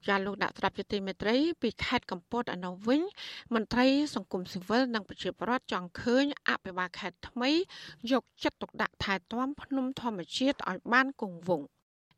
[0.09, 3.01] ចាលោកដាក់ត្រាប់ជាទីមេត្រីពីខេត្តកំពតអនុវិញ
[3.55, 7.51] មន្ត្រីសង្គមស៊ីវិលនិងប្រជាពលរដ្ឋចង់ឃើញអភិបាលខេត្តថ្មី
[8.13, 11.69] យកចិត្តទុកដាក់ថែទាំភ្នំធម្មជាតិឲ្យបានគង់វង្ស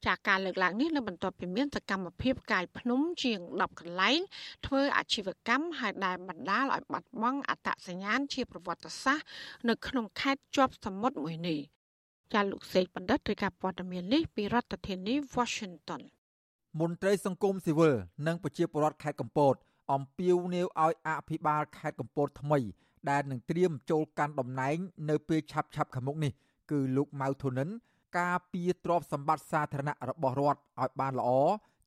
[0.07, 4.21] ចាការលើកឡើងនេះនៅបន្ទាប់ពីមានសកម្មភាពកាយភ្នំជាង10កន្លែង
[4.67, 9.27] ធ្វើអាជីវកម្មហើយដែលបណ្ដាលឲ្យបាត់បង់អត្តសញ្ញាណជាប្រវត្តិសាស្ត្រ
[9.69, 11.59] នៅក្នុងខេត្តជាប់សមុទ្រមួយនេះ
[12.33, 16.03] ចាលោកសេកបណ្ឌិតរាយការណ៍ព័ត៌មាននេះពីរដ្ឋធានី Washington
[16.81, 17.95] មន្ត្រីសង្គមស៊ីវិល
[18.27, 19.55] និងប្រជាពលរដ្ឋខេត្តកំពត
[19.93, 22.59] អំពាវនាវឲ្យអភិបាលខេត្តកំពតថ្មី
[23.11, 24.77] ដែលនឹងត្រៀមចូលកាន់តំណែង
[25.11, 26.33] នៅពេលឆាប់ឆាប់ខាងមុខនេះ
[26.71, 27.69] គឺលោកម៉ៅធុនិន
[28.19, 31.31] ការពារទ្រព្យសម្បត្តិសាធារណៈរបស់រដ្ឋឲ្យបានល្អ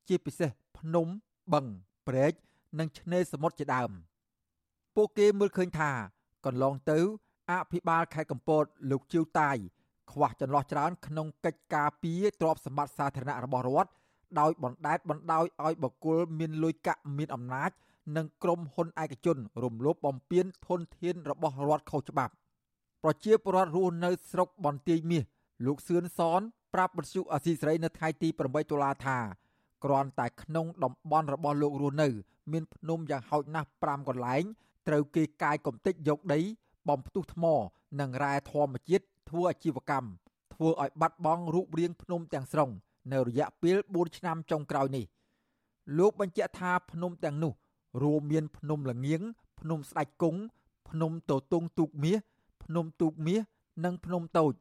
[0.07, 1.07] ជាពិសេសភ្នំ
[1.53, 1.65] បឹង
[2.07, 2.33] ព្រែក
[2.79, 3.91] និងឆ្នេរសមុទ្រជាដើម
[4.95, 5.91] ពួកគេមើលឃើញថា
[6.45, 6.99] កន្លងទៅ
[7.51, 9.57] អភិបាលខេត្តកំពតលោកជឿតាយ
[10.11, 13.91] ខ្វះចន្លោះច្រើនក្នុងកិច្ចការពារទ្រព្យសម្បត្តិសាធារណៈរបស់រដ្ឋ
[14.39, 17.71] ដោយបណ្ដេតបណ្ដោយឲ្យបកគលមានលុយកាក់មានអំណាច
[18.17, 22.33] និងក្រុមហ៊ុនឯកជន រំលោភបំពានធនធានរបស់រដ្ឋខុសច្បាប់
[23.03, 25.23] ប្រជាពលរដ្ឋរស់នៅស្រុកបន្ទាយមាស
[25.65, 26.41] លោកសឿនសន
[26.73, 29.17] ប្រាប់បទសុអសីស្រីនៅថ្ងៃទី8តុលាថា
[29.83, 32.09] គ្រាន់តែក្នុងតំបន់របស់លោករស់នៅ
[32.51, 34.43] មានភ្នំយ៉ាងហោចណាស់5កន្លែង
[34.87, 36.39] ត្រូវគេកាយកំទេចយកដី
[36.89, 37.45] បំផ្ទុះថ្ម
[37.99, 40.09] និងរ៉ែធម្មជាតិធ្វើអាជីវកម្ម
[40.53, 42.69] ធ្វើឲ្យបាត់បង់រូបរាងភ្នំទាំងស្រុង
[43.13, 45.05] នៅរយៈពេល4ឆ្នាំចុងក្រោយនេះ
[45.97, 47.53] លោកបញ្ជាក់ថាភ្នំទាំងនោះ
[48.03, 49.21] រួមមានភ្នំលងៀង
[49.59, 50.41] ភ្នំស្ដេចគង់
[50.89, 52.17] ភ្នំតតុងទូកមាស
[52.63, 53.41] ភ្នំទូកមាស
[53.85, 54.53] និងភ្នំតូច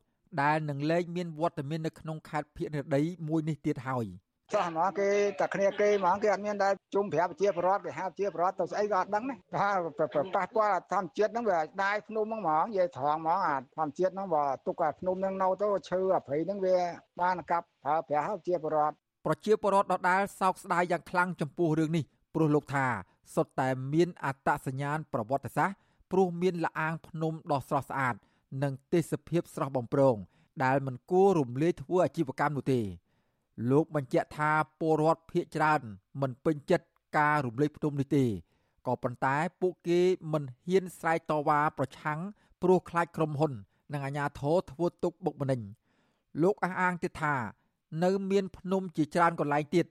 [0.42, 4.06] ដែលនឹងលែងមានវត្តមាននៅក្នុងខេត្តភៀកនិរដីមួយនេះទៀតហើយ
[4.54, 5.08] ចោះហ្មងគេ
[5.40, 16.76] តែគ្នាគេហ្មងគេអត់មានដែលជុំប្រាប់ប្រជាពលរដ្ឋគេហៅប្រជាពលរដ្ឋទៅស្អីក៏អត់ដឹងណាថាប៉ះពាល់ធម្មជាតិហ្នឹងវាដាយភ្នំហ្នឹងហ្មងនិយាយត្រង់ហ្មងអាធម្មជាតិហ្នឹងបើទុកអាភ្នំហ្នឹងនៅទៅឈើអាព្រៃហ្នឹងវា
[17.20, 18.94] បានកាប់ប្រើប្រាស់ប្រជាពលរដ្ឋ
[19.26, 22.04] ប្រជាពលរដ្ឋដដែលសោកស្ដាយយ៉ាងខ្លាំងចំពោះរឿងនេះ
[22.34, 22.86] ព្រោះលោកថា
[23.34, 25.76] សុទ្ធតែមានអត្តសញ្ញាណប្រវត្តិសាស្ត្រ
[26.12, 28.14] ព្រោះមានលអាងភ្នំដ៏ស្រស់ស្អាត
[28.62, 30.16] និងទេសភាពស្រស់បំព្រង
[30.64, 32.80] ដែលមិនគួររំលាយធ្វើអាជីវកម្មនោះទេ
[33.70, 35.80] លោកបញ្ជាក់ថាពលរដ្ឋភៀកច្រើន
[36.20, 38.24] មិនពេញចិត្តការរំលែកភ្នំនេះទេ
[38.86, 40.00] ក៏ប៉ុន្តែពួកគេ
[40.32, 42.20] មិនហ៊ានស្រែកតវ៉ាប្រឆាំង
[42.62, 43.52] ព្រោះខ្លាចក្រុមហ៊ុន
[43.92, 45.60] និងអាជ្ញាធរធ្វើទុកបុកម្នេញ
[46.42, 47.34] លោកអះអាងទៀតថា
[48.04, 49.86] នៅមានភ្នំជាច្រើនកន្លែងទៀត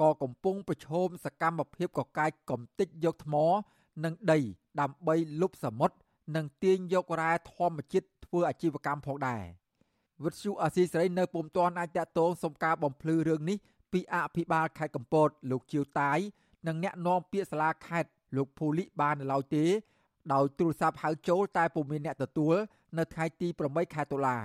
[0.00, 3.34] ក៏កំពុងប្រឈមសកម្មភាពកកាយកំទេចយកថ្ម
[4.04, 4.38] និងដី
[4.80, 5.96] ដើម្បីលុបសមុទ្រ
[6.36, 9.42] និងទាញយករ៉ែធម្មជាតិធ្វើអាជីវកម្មផងដែរ
[10.24, 13.58] វិទ្យុអាស៊ីសេរីនៅពុំទាន់អាចតតងសុំការបំភ្លឺរឿងនេះ
[13.92, 16.18] ពីអភិបាលខេត្តកំពតលោកជាវតាយ
[16.66, 19.64] និងអ្នកនាំពាក្យសាលាខេត្តលោកភូលីបាននៅឡើយទេ
[20.32, 22.54] ដោយទូរស័ព្ទហៅចូលតែពុំមានអ្នកទទួល
[22.98, 24.38] នៅថ្ងៃទី8ខែតុលា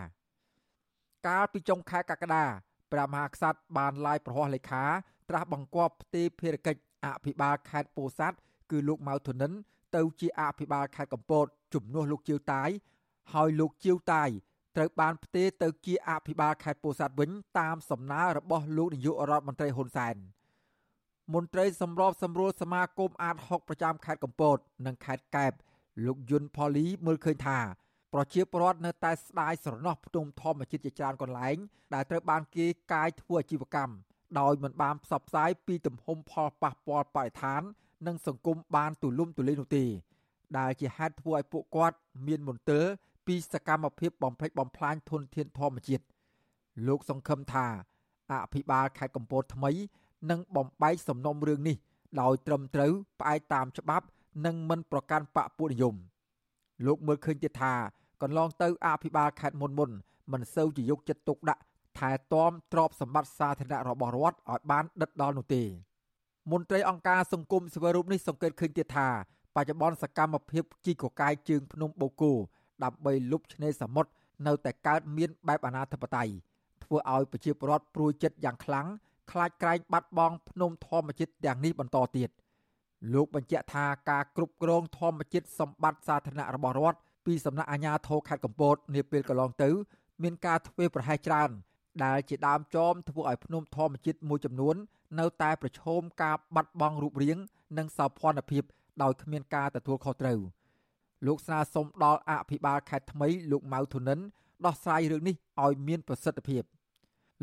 [1.27, 2.45] កាលពីចុងខែកក្កដា
[2.91, 4.83] ព្រះមហាក្សត្របានឡាយប្រហោះលេខា
[5.29, 8.37] ត្រាស់បង្គាប់ផ្ទេរភារកិច្ចអភិបាលខេត្តពោធិ៍សាត់
[8.71, 9.51] គឺលោកម៉ៅធនិន
[9.95, 12.69] ទៅជាអភិបាលខេត្តកំពតជំនួសលោកជាវតាយ
[13.33, 14.29] ហើយលោកជាវតាយ
[14.75, 20.15] ត្រូវបានផ្ទេរទៅជាអភិបាលខេត្តពោធិ៍សាត់វិញតាមសំណើរបស់លោកនាយករដ្ឋមន្ត្រីហ៊ុនសែន
[21.33, 25.53] មន្ត្រីសម្របសម្រួលសមាគមអាត6ប្រចាំខេត្តកំពត និងខេត្តកែប
[26.05, 27.59] លោកយុនផូលីមើលឃើញថា
[28.13, 31.57] ប្រជាពលរដ្ឋនៅតែស្ដាយស្រណោះផ្ទុំធម្មជាតិជាច្រើនកន្លែង
[31.93, 33.93] ដែលត្រូវបានគេកាយធ្វើអាជីវកម្ម
[34.39, 37.61] ដោយមិនបានផ្សព្វផ្សាយពីទំហំផលប៉ះពាល់បរិស្ថាន
[38.07, 39.85] និងសង្គមបានទូលំទូលាយនោះទេ
[40.57, 42.83] ដែលជាហេតុធ្វើឲ្យពួកគាត់មានមន្ទិល
[43.27, 46.03] ពីសកម្មភាពបំផ្លិចបំផ្លាញធនធានធម្មជាតិ
[46.87, 47.65] លោកសង្ឃឹមថា
[48.31, 49.71] អភិបាលខេត្តកំពតថ្មី
[50.29, 51.77] នឹងបំបែកសំណុំរឿងនេះ
[52.21, 54.05] ដោយត្រឹមត្រូវផ្អែកតាមច្បាប់
[54.45, 55.95] និងមិនប្រកាន់បកពួកនិយម
[56.85, 57.73] លោកមើលឃើញទៀតថា
[58.21, 59.91] កន្លងទៅអភិបាលខេត្តមុនមុន
[60.31, 61.61] មិនសូវជាយកចិត្តទុកដាក់
[61.97, 65.63] ថែទាំទ្រព្យសម្បត្តិសាធារណៈរបស់រដ្ឋឲ្យបានដិតដល់នោះទេ
[66.51, 69.07] មន្ត្រីអង្គការសង្គមស៊ីវិលរូបនេះសង្កេតឃើញទៀតថា
[69.55, 72.33] បច្ចុប្បន្នសកម្មភាពជីកកកាយជើងភ្នំបូកូ
[72.83, 74.09] ដើម្បីលុបឆ្នេរសមុទ្រ
[74.47, 76.33] នៅតែកើតមានបែបអនាធិបតេយ្យ
[76.83, 78.87] ធ្វើឲ្យប្រជាពលរដ្ឋព្រួយចិត្តយ៉ាងខ្លាំង
[79.31, 82.29] ខ្លាចក្រែងបាត់បង់ភ្នំធម្មជាតិទាំងនេះបន្តទៀត
[83.13, 89.69] លោកបញ្ជាក់ថាការគ្រប់គ្រងធម្មជាតិសម្បត្តិសាធារណៈរបស់រដ្ឋពីសំណាក់អាជ្ញាធរខេត្តកំពតនាពេលកន្លងទៅ
[90.23, 91.49] មានការធ្វេសប្រហែសច្រើន
[92.03, 94.75] ដែលជាដើមចមធ្វើឲ្យភ្នំធម្មជាតិមួយចំនួន
[95.19, 97.37] នៅតែប្រឈមការបាត់បង់រូបរាង
[97.77, 98.63] និងសោភ័ណភាព
[99.03, 100.39] ដោយគ្មានការទទួលខុសត្រូវ
[101.25, 104.19] លោកស្នើសុំដល់អភិបាលខេត្តថ្មីលោកម៉ៅធុនិន
[104.65, 106.63] ដោះស្រាយរឿងនេះឲ្យមានប្រសិទ្ធភាព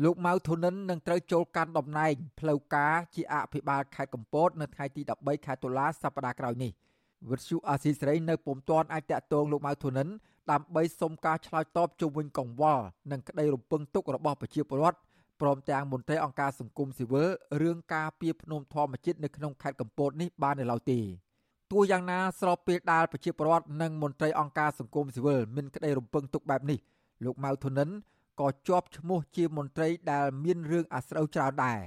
[0.03, 6.71] លោកម៉ៅធុនិននឹងត្រូវចូលកាន់តំណែងផ្លូវការជាអភិបាលខេត្តកំពតនៅថ្ងៃទី13ខែតុលាសប្តាហ៍ក្រោយនេះ
[7.29, 10.07] វិទ្យុអាស៊ីសេរីនៅពុំទាន់អាចតាក់ទងលោកម៉ៅធុនិន
[10.51, 14.99] ដើម្បីសុំការឆ្លើយតបជុំវិញកង្វល់និងក្តីរំពឹងទុករបស់ប្រជាពលរដ្ឋ
[15.41, 17.29] ព្រមទាំងមន្ត្រីអង្គការសង្គមស៊ីវិល
[17.61, 20.99] រឿងការពៀភ្នំធម្មជាតិនៅក្នុងខេត្តកំពតនេះបាននៅឡើយទេ
[21.73, 26.79] ទោះយ៉ាងណាស្របពេលដែលប្រជាពលរដ្ឋនិងមន្ត្រីអង្គការសង្គមស៊ីវិលមានក្តីរំពឹងទុកបែបនេះ
[27.25, 27.89] លោកម៉ៅធុនិន
[28.41, 31.79] ក៏ជាប់ឈ្មោះជាមន្ត្រីដែលមានរឿងអាស្រូវច្រើនដែរ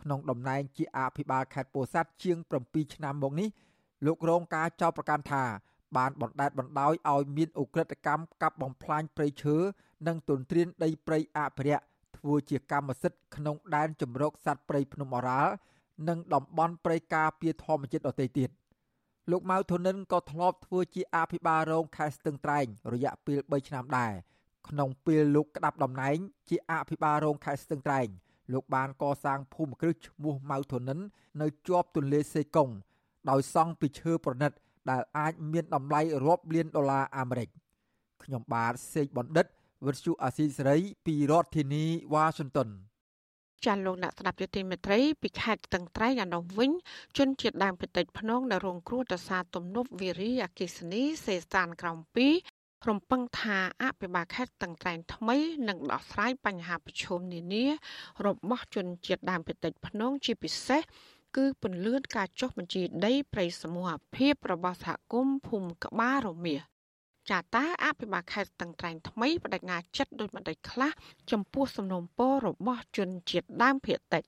[0.00, 3.48] ក្នុងតំណែងជាអភិបាលខេត្តពោធិ៍សាត់ជាង7ឆ្នាំមកនេះ
[4.06, 5.44] លោករងការចោទប្រកាន់ថា
[5.96, 9.56] បានបណ្ដេតបណ្ដោយឲ្យមានអ ுக ្រិតកម្មកាប់បំផ្លាញព្រៃឈើ
[10.06, 11.84] និងទន្ទ្រានដីព្រៃអភិរក្ស
[12.16, 15.52] ធ្វើជាកម្មសិទ្ធិក្នុងដែនជំរកសត្វព្រៃភ្នំអរ៉ាល់
[16.08, 18.50] និងតំបន់ព្រៃការពារធម្មជាតិដទៃទៀត
[19.30, 24.12] លោកម៉ៅធនិនក៏ធ្លាប់ធ្វើជាអភិបាលរងខេត្តស្ទឹងត្រែងរយៈពេល3ឆ្នាំដែរ
[24.68, 26.16] ក្នុងពេលលោកក្តាប់តំណែង
[26.48, 28.08] ជាអភិបាលរងខេត្តស្ទឹងត្រែង
[28.52, 30.98] លោកបានកសាងភូមិគ្រឹះឈ្មោះម៉ៅធនិន
[31.40, 32.68] នៅជាប់ទន្លេសេកុង
[33.30, 34.52] ដោយសង់ពីឈើប្រណិត
[34.90, 37.48] ដែលអាចមានតម្លៃរាប់លានដុល្លារអាមេរិក
[38.22, 39.46] ខ្ញុំបាទសេកបណ្ឌិត
[39.86, 42.68] វិទ្យុអាស៊ីសេរីពីរដ្ឋធានីវ៉ាស៊ីនតោន
[43.66, 46.70] ចាលោកអ្នកស្ដាប់យុតិមេត្រីពីខេត្តស្ទឹងត្រែងឯនោះវិញ
[47.18, 51.96] ជនជាតិដើមភាគតិចភ្នងនៅរងគ្រោះដោយសារទំនប់វារីអគិសនីសេសានក្រំ
[52.42, 55.36] 2រំពឹងថាអភិបាលខេត្តស្ទឹងត្រែងថ្មី
[55.68, 57.64] នឹងដោះស្រាយបញ្ហាប្រឈមនានា
[58.26, 60.82] របស់ជនជាតិដើមភាគតិចភ្នងជាពិសេស
[61.36, 66.60] គឺពន្លឿនការចុះបញ្ជីដីព្រៃសមូហភាពរបស់សហគមន៍ភូមិក្បាលរមៀស
[67.30, 70.90] ចាតាអភិបាលខេត្តស្ទឹងត្រែងថ្មីបដិញ្ញាចិត្តដោយបណ្ឌិតខ្លះ
[71.30, 74.22] ចំពោះសំណុំពររបស់ជនជាតិដើមភាគតិច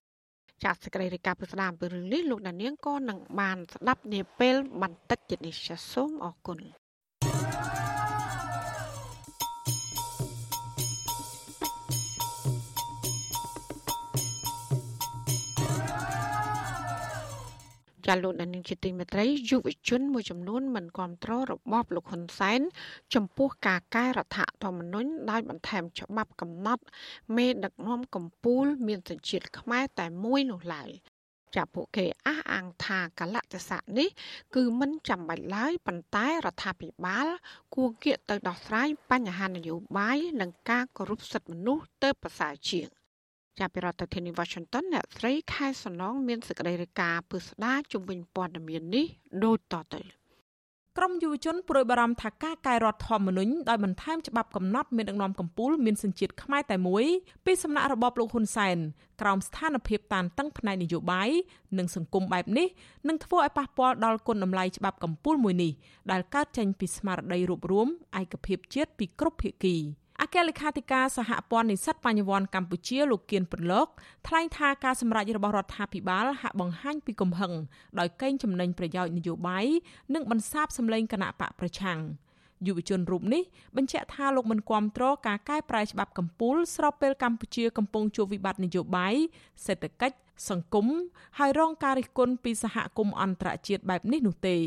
[0.64, 6.58] ចាសសេចក្តីរាយការណ៍ពីស្ដាមពីរឿងនេះលោកដានៀងក៏នឹងបានស្ដាប់នាពេលបន្តិចទៀតនេះចាសសូមអរគុណ
[18.06, 22.60] ចាលោកដានីងជាទីមេត្រីយុវជនមួយចំនួនមិនគ្រប់គ្រងរបបលោកហ៊ុនសែន
[23.14, 26.82] ចំពោះការកែរដ្ឋធម្មនុញ្ញដោយបន្ថែមច្បាប់កំណត់
[27.36, 30.90] មេដឹកនាំកម្ពុជាមានសញ្ជាតិខ្មែរតែមួយនោះឡើយ
[31.56, 34.08] ចាប់ពួកគេអះអាងថាកលៈទេសៈនេះ
[34.54, 37.26] គឺមិនចាំបាច់ឡើយប៉ុន្តែរដ្ឋាភិបាល
[37.74, 42.88] គួរគៀកទៅដោះស្រាយបញ្ហានយោបាយនិងការគោរពសិទ្ធិមនុស្សទៅប្រសើរជាង
[43.58, 49.06] ចាប់ពីរដ្ឋធានី Washington អ្នកស្រីខែសំណងមានសេចក្តីរាយការណ៍ពឹស្ដាជំវិញព័ត៌មាននេះ
[49.44, 50.00] ដូចតទៅ
[50.98, 57.04] ក្រមយុវជនព្រួយបារម្ភថាការកែរដ្ឋធម្មនុញ្ញដោយបន្ថែមច្បាប់កំណត់មានដឹកនាំកម្ពុជាមានសញ្ជាតិខ្មែរតែមួយ
[57.44, 58.76] ពីសំណាក់របបលោកហ៊ុនសែន
[59.20, 61.30] ក្រោមស្ថានភាពតានតឹងផ្នែកនយោបាយ
[61.78, 62.68] និងសង្គមបែបនេះ
[63.08, 65.72] នឹងធ្វើឲ្យប៉ះពាល់ដល់គុណតម្លៃច្បាប់កម្ពុជាមួយនេះ
[66.10, 67.88] ដែលកើតចេញពីស្មារតីរួបរวม
[68.20, 69.76] ឯកភាពជាតិពីគ្រប់ភាគី
[70.24, 73.86] អគ្គលេខាធិការសហព័ន្ធនិស្សិតបញ្ញវន្តកម្ពុជាលោកគៀនប្រឡក
[74.26, 77.52] ថ្លែងថាការសម្រេចរបស់រដ្ឋាភិបាលហាក់បង្ហាញពីកំហឹង
[77.98, 79.66] ដោយកេងចំណេញប្រយោជន៍នយោបាយ
[80.14, 81.98] និងបន្សាបសម្លេងគណៈបកប្រឆាំង
[82.66, 83.42] យុវជនរូបនេះ
[83.76, 89.14] បញ្ជាក់ថាលោកមិនគាំទ្រការកែប្រែច្បាប់កម្ពុជាស្របពេលកម្ពុជាកំពុងជួបវិបត្តិនយោបាយ
[89.66, 90.16] សេដ្ឋកិច្ច
[90.50, 90.86] សង្គម
[91.38, 94.58] ហើយរងការរិះគន់ពីសហគមន៍អន្តរជាតិបែបនេះនោះទេ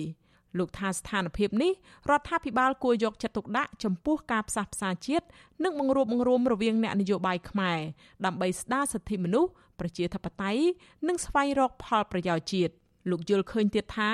[0.57, 1.71] លោកថាស្ថានភាពនេះ
[2.09, 5.25] រដ្ឋាភិបាលគួរយកចិត្តទុកដាក់ចំពោះការផ្សះផ្សាជាតិ
[5.63, 7.79] និងបង្រួបបង្រួមរវាងអ្នកនយោបាយខ្មែរ
[8.25, 10.63] ដើម្បីស្ដារសិទ្ធិមនុស្សប្រជាធិបតេយ្យ
[11.07, 12.73] និងស្វែងរកផលប្រយោជន៍ជាតិ
[13.11, 14.11] លោកយល់ឃើញទៀតថា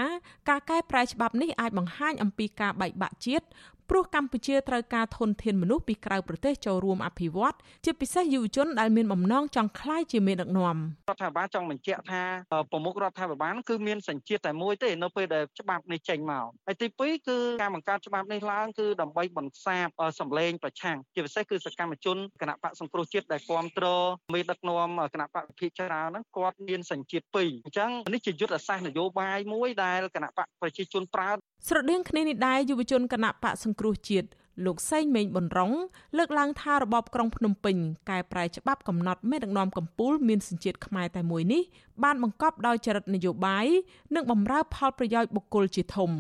[0.50, 3.46] ការកែប្រែច្បាប់នេះអាចបង្ហាញអំពីការបែកបាក់ជាតិ
[3.94, 10.78] ព្រោះកម្ពុជាត្រូវការធនធានមនុស្សពីក្រៅប្រទេសចូលរួមអភិវឌ្ឍជាពិសេសយុវជនដែលមានបំណងចង់ក្លាយជាមេដឹកនាំ
[11.10, 12.24] រដ្ឋាភិបាលចង់បញ្ជាក់ថា
[12.72, 19.88] ប្រមុខរដ្ឋាភិបាលគឺមានសញ្ជាតិតែមួយទេនៅពេលដែលច្បាប់នេះចេញមកហើយទី2គឺការបង្កើតច្បាប់នេះឡើងគឺដើម្បីបន្សាប
[20.20, 31.32] សម្លេងប្រឆាំងជាពិសេសគឺសកម្មជនគណៈបកសង្គ្រោះជាតិដែលគ្រប់គ្រងមេដឹកនាំគណៈបកភិជាច្រើនហ្នឹងគាត់មានសញ្ជាតិពីរអញ្ចឹងនេះជាយុទ្ធសាស្ត្រនយោបាយមួយដែលគណៈបកប្រជាជនប្រើ
[31.68, 34.28] ស្រដៀងគ្នានេះដែរយុវជនគណៈបកសង្គ្រោះជាតិ
[34.66, 35.72] លោកសេងមេងប៊ុនរង
[36.18, 37.76] លើកឡើងថារបបក្រុងភ្នំពេញ
[38.10, 41.62] កែប្រែច្បាប់កំណត់មេដឹកនាំកម្ពុជាមានសញ្ជាតិខ្មែរតែមួយនេះ
[42.04, 43.68] បានបង្កប់ដោយចរិតនយោបាយ
[44.16, 46.12] និងបំរើផលប្រយោជន៍បុគ្គលជាធំ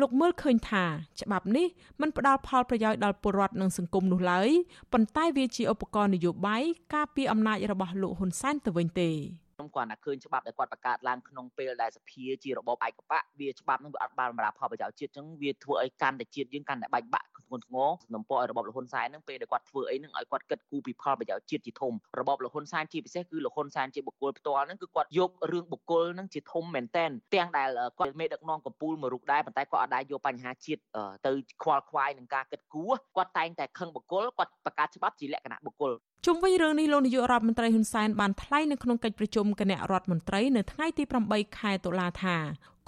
[0.00, 0.84] លោកមើលឃើញថា
[1.20, 1.66] ច្បាប់នេះ
[2.00, 4.48] មិនផ្ដល់ផលប្រយោជន៍ដល់ពលរដ្ឋនិងសង្គមនោះឡើយ
[4.92, 6.62] ប៉ុន្តែវាជាឧបករណ៍នយោបាយ
[6.94, 9.10] ការពារអំណាចរបស់លោកហ៊ុនសែនទៅវិញទេ
[9.58, 27.68] ខ្ញុំគាត់តែឃើញច្បាប់ដែលគាត់បង្កើតឡើងក្នុងពេលដែលសភាជារបបឯកបកវាច្បាប់នឹងវាអត់បានបម្រើផលប្រយោជន៍ជាតិចឹងវាធ្វើឲ្យកាន់តែជាតិយើងកាន់តែបែកបាក់ធ្ងន់ធ្ងរសំណពរឲ្យរបបលហ៊ុនសែននឹងពេលដែលគាត់ធ្វើអីនឹងឲ្យគាត់គិតគូរពីផលប្រយោជន៍ជាតិជាធំរបបលហ៊ុនសែនជាពិសេសគឺលហ៊ុនសែនជាបុគ្គលផ្ទាល់នឹងគឺគាត់យករឿងបុគ្គលនឹងជាធំមែនតែនទាំងដែល
[27.98, 30.80] គាត់មេដឹកនាំកម្ពុជាមួយរូបដែរប៉ុន្តែគាត់អត់ដែរយកបញ្ហាជាតិ
[31.26, 35.92] ទៅខ្វល់ខ្វាយនឹងការគិតគូរគាត់តែងតែខឹងបុគ្គលគាត់បង្កើតច្បាប់ជាលក្ខណៈបុគ្គល
[36.26, 42.36] ជុំវិញរឿងនេះលោកនាយករដ្ឋមន្ត្រីហ៊ុនសែនបានថ្លែងនៅក្នុងកិច្ចប្រជុំគណៈរដ្ឋមន្ត្រីនៅថ្ងៃទី8ខែតុលាថា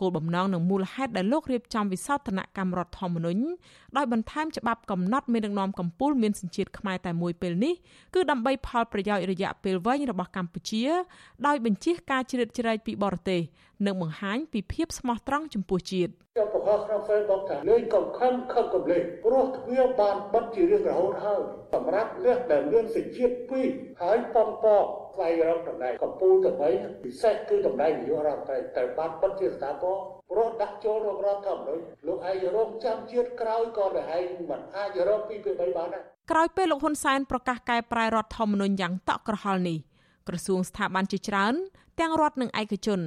[0.01, 3.43] គោលបំណងនិងមូលហេតុដែលលោករៀបចំវិសោធនកម្មរដ្ឋធម្មនុញ្ញ
[3.97, 7.75] ដោយបន្ថែមច្បាប់កំណត់មេដឹកនាំកម្ពុជាមានសញ្ជាតិខ្មែរតែមួយពេលនេះ
[8.15, 10.85] គឺដើម្បីផលប្រយោជន៍រយៈពេលវែងរបស់កម្ពុជា
[11.47, 13.41] ដោយបញ្ជៀសការជ្រៀតជ្រែកពីបរទេស
[13.87, 21.41] និងបង្ហាញពីភាពស្មោះត្រង់ចំពោះជាតិខ្ញុំបង្ហោះក្នុង Facebook ថាលេងកំខឹងខឹងកំលេងព្រោះទ្វារបានបិទជារៀងរហូតហើយ
[21.73, 23.69] សម្រាប់អ្នកដែលមានសញ្ជាតិពីរ
[24.03, 24.77] ហើយប៉ុនប៉
[25.15, 29.97] ស្វែងរកតំណែងកម្ពុជាទៅវិញពិសេសគឺតំណែងនាយករដ្ឋមន្ត្រីត្រូវបានបិទជាស្ថាពរ
[30.31, 39.79] ព្រោះដាក់ចូលរងរដ្ឋធម្មនុញ្ញលោកឯងរងចាំជាតិក្រោយក៏តែឯងមិនអាចរកពីពី3បានដែរក្រោយពេលលោកហ៊ុនសែនប្រកាសកែប្រែរដ្ឋធម្មនុញ្ញយ៉ាងតក់ក្រហល់នេះ
[40.29, 41.55] ក្រសួងស្ថាប័នជាច្រើន
[42.01, 43.01] ទាំងរដ្ឋនិងឯកជន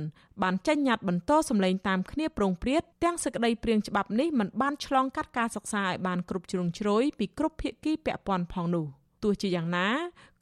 [0.44, 8.86] បានចេញញត្តិបន្តសម្លេងតាមគ្នាប្រងព្រាតទាំងសេចក្តីព្រាងច្បាប់នេះមិនបានឆ្លងកាត់ការសិក្សាឲ្យបានគ្រប់ជ្រុងជ្រោយពីគ្រប់ភាគីពាក់ព័ន្ធផងនោះ
[9.24, 9.88] ទោះជាយ៉ាងណា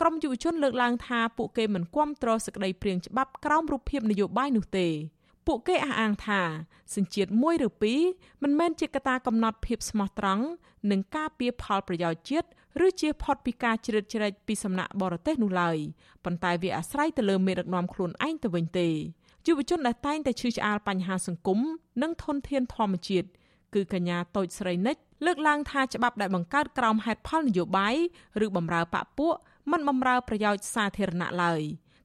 [0.01, 4.87] ក្រមយុវជនលើកឡើងថាពួកគេមិនគាំទ្រសេចក្តីព្រាងច្បាប់ក្រោមរូបភាពនយោបាយនោះទេ
[5.47, 6.41] ពួកគេអះអាងថា
[6.95, 8.01] សញ្ជាតិមួយឬពីរ
[8.43, 10.45] មិនមែនជាកត្តាកំណត់ភាពស្មោះត្រង់
[10.91, 12.47] និងការពៀផលប្រយោជន៍ជាតិ
[12.85, 15.77] ឬជាផុតពីការជ្រៀតជ្រែកពីសំណាក់បរទេសនោះឡើយ
[16.23, 18.89] ប៉ុន្តែវាអាស្រ័យទៅលើមេដឹកនាំខ្លួនឯងទៅវិញទេ
[19.47, 21.59] យុវជនដែលតែងតែឈឺឆ្អាលបញ្ហាសង្គម
[22.01, 23.27] និងធនធានធម្មជាតិ
[23.73, 27.95] គឺកញ្ញាតូចស្រីនិចលើកឡើងថាច្បាប់ដែលបង្កើតក្រោមហេតុផលនយោបាយ
[28.45, 29.35] ឬបំរើបពពួក
[29.71, 31.61] មិនបំរើប្រយោជន៍សាធារណៈឡើយ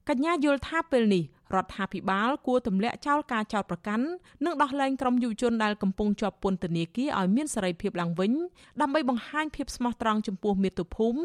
[0.09, 1.23] កញ្ញាយល់ថាពេលនេះ
[1.55, 4.05] រដ្ឋាភិបាលគួរទម្លាក់ចោលការចោទប្រកាន់
[4.45, 8.31] និងដោះលែងក្រុមយុវជនដែលកំពុងជាប់ពន្ធនាគារឲ្យមានសេរីភាពឡើងវិញ
[8.81, 11.19] ដើម្បីបង្ហាញភាពស្មោះត្រង់ចំពោះមាតុភូមិ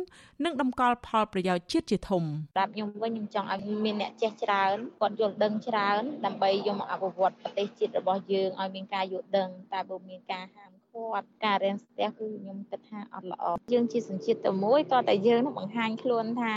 [0.45, 16.55] និងតម្កល់ផលប្រយោជន៍ជាតិជាធំសម្រាប់ខ្ញុំវិញខ្ញុំចង់ឲ្យមានអ្នកចេះច្រើនគាត់យល់ដឹងច្រើនដើម្បីយកមកអភិវឌ្ឍប្រទេសជាតិរបស់យើងឲ្យមានការយល់ដឹងតែបើមានការហាមគាត់ការរៀនស្ទះគឺខ្ញុំគិតថាអត់ល្អយើងជាសញ្ជាតិតែមួយតតែយើងនឹងបង្ហាញខ្លួនថា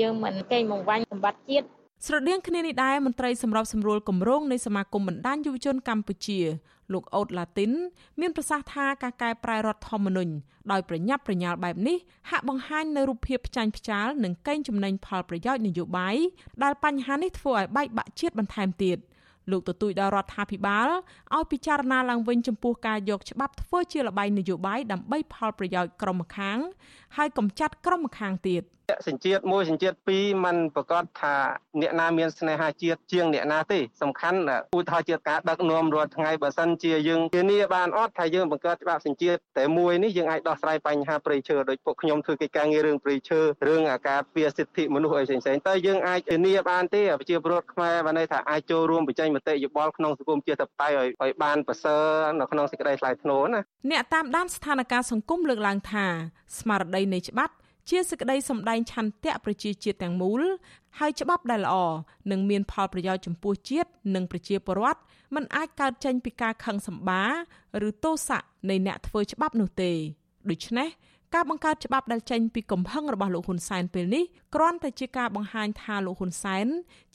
[0.00, 1.66] យើងមិនកេងបង្វាញសម្បត្តិជាតិ
[2.06, 6.40] ស្រដៀងគ្នានេះដែរមន្ត្រីសម្របសម្រួលគម្រោងនៃសមាគមបណ្ដាញយុវជនកម្ពុជា
[6.92, 7.70] លោកអូតឡាទីន
[8.20, 10.32] មានប្រសាសន៍ថាការកែប្រែរដ្ឋធម្មនុញ្ញ
[10.72, 11.96] ដោយប្រញាប់ប្រញាល់បែបនេះ
[12.30, 16.16] ហាក់បង្ហាញនៅរូបភាពផ្ចាញ់ផ្ចាលនិងកេងចំណេញផលប្រយោជន៍នយោបាយ
[16.62, 18.98] ដែលបញ្ហានេះធ្វើឲ្យបែកបាក់ជាតិបន្ថែមទៀត។
[19.50, 20.88] លោកទទូចដល់រដ្ឋាភិបាល
[21.34, 26.58] ឲ្យពិចារណាឡើងវិញចំពោះការយកច្បាប់ធ្វើជាលបាយនយោបាយដើម្បីផលប្រយោជន៍ក្រុមម្ខាង
[27.16, 28.62] ហើយកំចាត់ក្រុមម្ខាងទៀត
[29.08, 31.34] សញ្ជាតិមួយសញ្ជាតិពីរมันប្រកាសថា
[31.80, 34.38] អ្នកណាមានស្នេហាជាតិជាងអ្នកណាទេសំខាន់
[34.76, 52.04] ឧទាហរណ៍ជាការដឹកនាំរាល់ថ្ងៃបើសិនជាយើងធានាបានអត់ថាយើងបង្កើតច្បាប់សញ្ជាតិតែមួយនេះយើងអាចដោះស្រាយបញ្ហាព្រៃឈើដោយពួកខ្ញុំធ្វើកិច្ចការងាររឿងព្រៃឈើរឿងអាការពារសិទ្ធិមនុស្សអីផ្សេងៗតើយើងអាចធានាបានទេប្រជាពលរដ្ឋខ្មែរបានន័យថាអាចចូលរួមបញ្ចេញមតិយោបល់ក្នុងសង្គមជាតិតបតៃឲ្យឲ្យបានប្រសើរ
[52.40, 53.60] នៅក្នុងសេចក្តីថ្លៃថ្នូរណា
[53.90, 56.06] អ្នកតាមដានស្ថានភាពសង្គមលើកឡើងថា
[56.58, 57.54] ស្មារតីនៃច្បាប់
[57.88, 60.42] ជាសេចក្តីសម្ដែងឆន្ទៈប្រជាជាតិទាំងមូល
[60.98, 61.76] ហើយច្បាប់ដែលល្អ
[62.30, 65.00] នឹងមានផលប្រយោជន៍ចំពោះជាតិនិងប្រជាពលរដ្ឋ
[65.34, 68.40] มันអាចកើតចេញពីការខឹងសម្បារឬទោសៈ
[68.70, 69.92] នៃអ្នកធ្វើច្បាប់នោះទេ
[70.50, 70.88] ដូច្នេះ
[71.34, 74.24] ការបង្កើតច្បាប់ដែលចេញពីកំហឹងរបស់លោកហ៊ុនសែនពេលនេះ
[74.54, 76.66] គ្រាន់តែជាការបង្ហាញថាលោកហ៊ុនសែន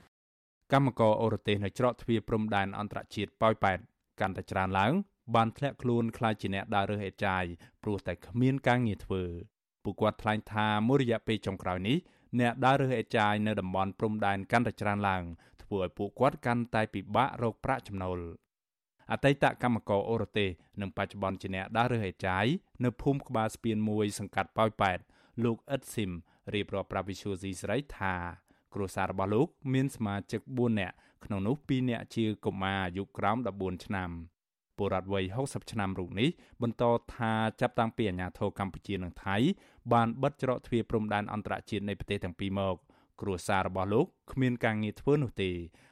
[0.73, 3.79] កម្មករអូរទេសនៅច្រកទ្វារព្រំដែនអន្តរជាតិប៉ោយប៉ែត
[4.19, 4.93] កាន់តែច្រើនឡើង
[5.35, 7.43] បានធ្លាក់ខ្លួនខ្លាចជាអ្នកដើររើសអេតចាយ
[7.83, 9.23] ព្រោះតែគ្មានការងារធ្វើ
[9.83, 11.97] ពួកគាត់ថ្លែងថាមួយរយៈពេលចុងក្រោយនេះ
[12.39, 15.23] អ្នកដើររើសអេតចាយនៅតំបន់ព្រំដែនកាន់តែច្រើនឡើង
[15.63, 18.19] ធ្វើឲ្យពួកគាត់កាន់តែពិបាករកប្រាក់ចំណូល
[19.13, 20.49] អតីតកម្មករអូរ៉ូទេស
[20.81, 22.45] និងបច្ចុប្បន្នជាអ្នកដើររើសអេចាយ
[22.83, 24.99] នៅភូមិក្បាលស្ពានមួយសង្កាត់ប៉ោយប៉ែត
[25.43, 26.11] លោកអ៊ិតស៊ីម
[26.53, 28.13] រៀបរាប់ប្រាប់វិសុយស៊ីស្រីថា
[28.73, 30.95] គ្រួសាររបស់លោកមានសមាជិក4នាក់
[31.25, 34.09] ក្នុងនោះ2នាក់ជាកុមារអាយុក្រោម14ឆ្នាំ
[34.77, 36.29] ពលរដ្ឋវ័យ60ឆ្នាំរូបនេះ
[36.61, 36.83] បន្ត
[37.15, 39.35] ថាចាប់តាំងពីអាញាធរកម្ពុជានិងថៃ
[39.93, 42.75] បានបិទច្រកទ្វារព្រំដែនអន្តរជាតិនៃប្រទេសទាំងពីរមក
[43.21, 45.51] គ្រួសាររបស់លោកគ្មានការងារធ្វើនោះទេ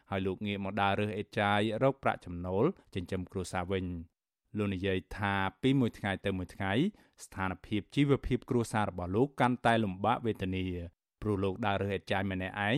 [0.09, 2.63] ហើយលោកងាកមកដើររើសអេតចាយរកប្រាក់ចំណូល
[2.95, 3.85] ចិញ្ចឹមគ្រួសារវិញ
[4.57, 6.71] លោកនិយាយថាពីមួយថ្ងៃទៅមួយថ្ងៃ
[7.23, 10.65] ស្ថានភាពជីវភាពគ្រួសាររបស់លោកកាន់តែលំបាកវេទនា
[11.21, 12.77] ព្រោះលោកដើររើសអេតចាយម្នាក់ឯង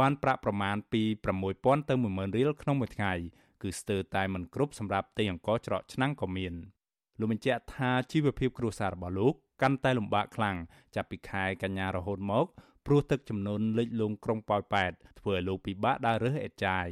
[0.00, 1.02] បានប្រាក់ប្រមាណពី
[1.44, 3.12] 6000ទៅ10000រៀលក្នុងមួយថ្ងៃ
[3.62, 6.54] គឺស្ទើរតែមិនគ្រប់សម្រាប់ទិញអង្ករច្រកឆ្នាំងក៏មាន
[7.18, 10.56] លោកបញ្ជាក់ថាជីវភាពគ្រួសាររបស់លោកកាន់តែលំបាកខ្លាំង
[10.94, 12.46] ចាប់ពីខែកញ្ញារហូតមក
[12.86, 16.88] ព្រោះទឹកចំនួនលិចលង់ក្រុងប៉ោយប៉ែតធ្វើឲ្យលោកពិបាកដើររើសអេតចាយ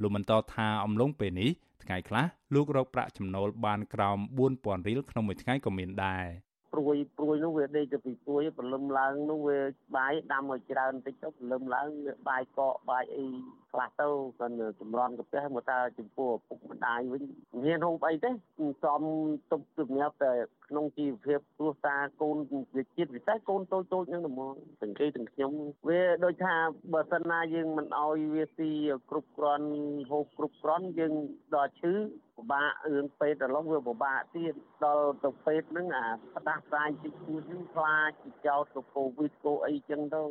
[0.00, 1.50] លោកបន្តថាអំឡុងពេលនេះ
[1.84, 4.18] ថ្ងៃខ្លះលោករកប្រាក់ចំណូលបានក្រោម
[4.52, 6.26] 4000រៀលក្នុងមួយថ្ងៃក៏មានដែរ
[6.72, 9.58] ព្រួយព្រួយនោះវាដេកទៅពីព្រួយព្រលឹមឡើងនោះវា
[9.96, 11.88] បាយដាំឲ្យច្រើនបន្តិចទៅព្រលឹមឡើង
[12.28, 13.24] បាយកកបាយអី
[13.72, 14.08] ខ្លះទៅ
[14.38, 17.22] គាត់ចម្រន់កាពះមកតើចំពោះឪពុកម្ដាយវិញ
[17.64, 19.02] មានហូបអីទេសំ
[19.50, 20.32] ទុកជំនាបតែ
[20.70, 22.36] ក្នុងជីវភាពគ្រួសារកូន
[22.76, 25.52] វិជាតិពិសេសកូនតូចតូចហ្នឹងហ្មងទាំងគេទាំងខ្ញុំ
[25.88, 26.54] វាដូចថា
[26.92, 28.70] បើសិនណាយើងមិនអោយវាស៊ី
[29.10, 29.68] គ្រប់គ្រាន់
[30.10, 31.14] ហូបគ្រប់គ្រាន់យើង
[31.54, 31.94] ដល់ឈឺ
[32.36, 34.54] ពិបាករឿងពេទ្យដល់ឡងវាពិបាកទៀត
[34.84, 36.06] ដល់ទៅពេទ្យហ្នឹងអា
[36.36, 38.10] ផ្ដាសាយតិចតួចហ្នឹងខ្លាច
[38.46, 40.22] ចោតទៅកូវីដកូអីចឹងទៅ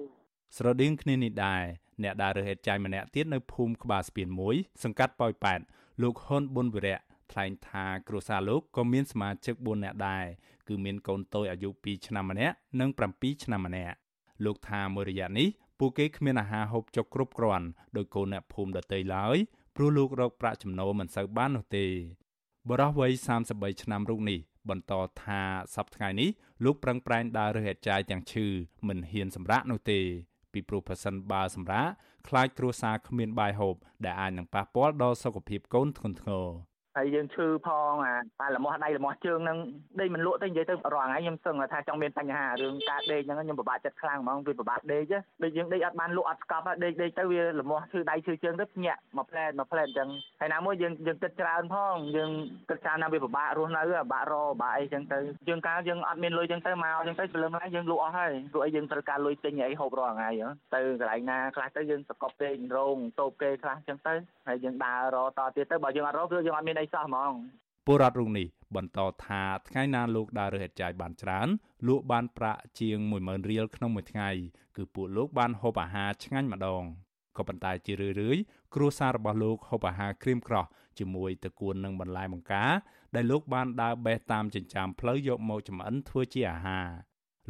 [0.57, 1.63] ស្រដៀងគ្នានេះដែរ
[2.03, 5.59] អ្នកដើររើសហេតុចាយម្នាក់ទៀតនៅភូមិក្បាលស្ពានមួយសង្កាត់ប៉ោយប៉ែត
[6.01, 6.99] លោកហ៊ុនប៊ុនវិរៈ
[7.31, 10.25] ថ្លែងថាគ្រួសារលោកក៏មានសមាជិក4នាក់ដែរ
[10.67, 13.95] គឺមានកូនតូចអាយុ2ឆ្នាំម្នាក់និង7ឆ្នាំម្នាក់
[14.45, 15.47] លោកថាមួយរយៈនេះ
[15.79, 17.67] ពួកគេគ្មានអាហារហូបចុកគ្រប់គ្រាន់
[17.97, 19.37] ដោយកូនអ្នកភូមិដទៃឡើយ
[19.75, 21.85] ព្រោះលោករកប្រាក់ចំណូលមិនសូវបាននោះទេ
[22.69, 23.11] បរិះវ័យ
[23.47, 25.41] 33ឆ្នាំរូបនេះបន្តថា
[25.75, 26.29] សប្តាហ៍ថ្ងៃនេះ
[26.63, 28.45] លោកប្រឹងប្រែងដើររើសអេតចាយទាំងឈឺ
[28.87, 29.99] មិនហ៊ានសម្រាកនោះទេ
[30.53, 31.89] ពីព្រោះប្រសិនបើសម្រាប់
[32.27, 33.75] ខ្លាចគ្រួសារគ្មានបាយហូប
[34.05, 36.47] ដែលអាចនឹងប៉ះពាល់ដល់សុខភាពកូនធ្ងន់ធ្ងរ
[36.97, 39.57] ហើយយើងឈឺផងអាតែលមាស់ដៃលមាស់ជើងហ្នឹង
[39.99, 45.03] ដេកមិនលក់ទេនិយាយទៅរាល់ថ្ងៃខ្ញុំសឹងថាចង់មានបញ្ហារឿងការដេកហ្នឹងខ្ញុំពិបាកចិត្តខ្លាំងហ្មងវាពិបាកដេក
[45.43, 52.31] ដូចយើងដេកអត់បានលក់អត់ស្កប់ដេកដេកទៅវាលមាស់ឈឺដៃឈឺជើងទៅភ្ញាក់មួយផ្លែតមួយផ្លែតអញ្ចឹងហើយណាមួយយើងយើងគិតច្រើនផងយើង
[52.69, 55.19] គិតច្រើនណាវាពិបាករស់នៅពិបាករពិបាកអីអញ្ចឹងទៅ
[55.49, 60.29] យើងកាលយើងអត់មានលុយអញ្ចឹងទៅមកអញ្ចឹងទៅព្រលឹមឡើងយើងលក់អស់ហើយព្រោះអីយើងត្រូវការលុយទិញអីហូបរាល់ថ្ងៃ
[60.75, 64.13] ទៅកន្លែងណាខ្លះទៅយើងសកប់ពេករោងតូបគេខ្លះអញ្ចឹងទៅ
[64.47, 67.33] ហើយយើងដើររតទៀតទៅបើយើងអត់រកគឺយើងអត់មានអីសោះហ្មង
[67.85, 71.47] ពលរដ្ឋរូបនេះបន្តថាថ្ងៃណាលោកដើររើសហេតុចាយបានច្រើន
[71.87, 74.29] លក់បានប្រាក់ជាង10000រៀលក្នុងមួយថ្ងៃ
[74.75, 76.83] គឺពួកលោកបានហូបអាហារឆ្ងាញ់ម្ដង
[77.37, 78.41] ក៏ប៉ុន្តែជារឿយៗ
[78.75, 80.65] គ្រួសាររបស់លោកហូបអាហារក្រៀមក្រោះ
[80.99, 82.71] ជាមួយតកួននឹងបន្លែបង្ការ
[83.15, 86.87] ដែលលោកបានដើរបេះតាមចិញ្ចើមផ្លូវយកមកចម្អិនធ្វើជាអាហារ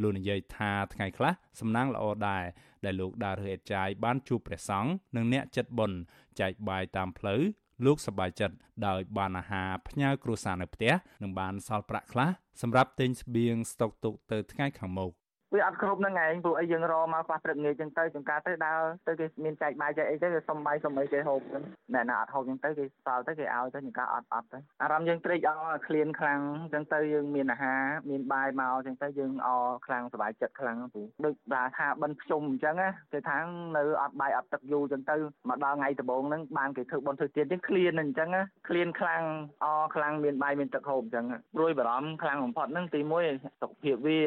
[0.02, 2.44] លោកនិយាយថាថ្ងៃខ្លះសំណាងល្អដែរ
[2.84, 5.98] ដែលលោកដើររើសអេតចាយបានជួបព្រះសង្ឃនិងអ្នកចិត្តបុណ្យ
[6.40, 7.40] ចែកបាយតាមផ្លូវ
[7.84, 8.56] លោកសប្បាយចិត្ត
[8.86, 12.30] ដោយបានអាហារផ្ញើគ្រួសារនៅផ្ទះនិងបានសល់ប្រាក់ខ្លះ
[12.62, 15.10] សម្រាប់ទិញស្បៀងស្តុកទុកទៅថ្ងៃខាងមុខ
[15.54, 21.62] វាអត់គ្រប់នឹងឯងព្រោះអីយើងរមកខ្លះព្រឹកងាយចឹងទៅចង្ការទៅដើរទៅគេមានចែកបាយចែកអីទៅគេសុំបាយសុំអីគេហូបចឹង
[21.94, 26.40] អ្នកណាអត់ហូបចឹងទៅគេសល់ទៅគេឲ្យទៅចង្ការអត់អត់ទៅអារម្មណ៍យើងត្រេកអរឃ្លានខ្លាំង
[26.72, 33.36] ចឹងទៅយើងមានអាហារមានបាយមកចឹងទៅយើងអរខ្លាំងសប្បាយចិត្តខ្លាំងព្រោះដូចថាថាបិណ្ឌភ្ជុំអញ្ចឹងណាគេថា
[33.76, 35.16] នៅអត់បាយអត់ទឹកយូរចឹងទៅ
[35.48, 39.22] មកដល់ថ្ងៃដំបូងហ្នឹងបានគេធ្វើបន់ធ្វើទៀនចឹងឃ្លានអញ្ចឹងណាឃ្លានខ្លាំង
[39.64, 41.24] អរខ្លាំងមានបាយមានទឹកហូបអញ្ចឹង
[41.56, 44.20] ព្រួយបារម្ភខ្លាំងបំផុតហ្នឹងទី1សុខភាពវា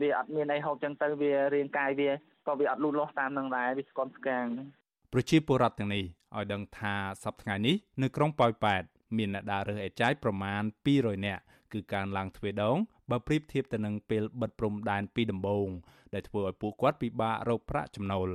[0.00, 2.10] វាអត់មានអីហូបចឹងទៅវារាងកាយវា
[2.46, 4.46] ក៏វាអត់លូតលាស់តាមនឹងដែរវាស្គន់ស្កាង
[5.12, 6.04] ប្រជាពលរដ្ឋទាំងនេះ
[6.36, 6.94] ឲ្យដឹងថា
[7.24, 8.82] សប្តាហ៍នេះនៅក្រុងប៉ោយប៉ែត
[9.16, 10.62] មានអ្នកដើររើសអេចាយប្រមាណ
[10.94, 11.42] 200នាក់
[11.72, 12.76] គឺការឡើងទ្វេដង
[13.10, 15.68] បើប្រៀបធៀបទៅនឹងពេលបិទព្រំដែនពីដំបូង
[16.14, 18.30] ដែលធ្វើឲ្យពួកគាត់ពិបាករកប្រាក់ចំណូល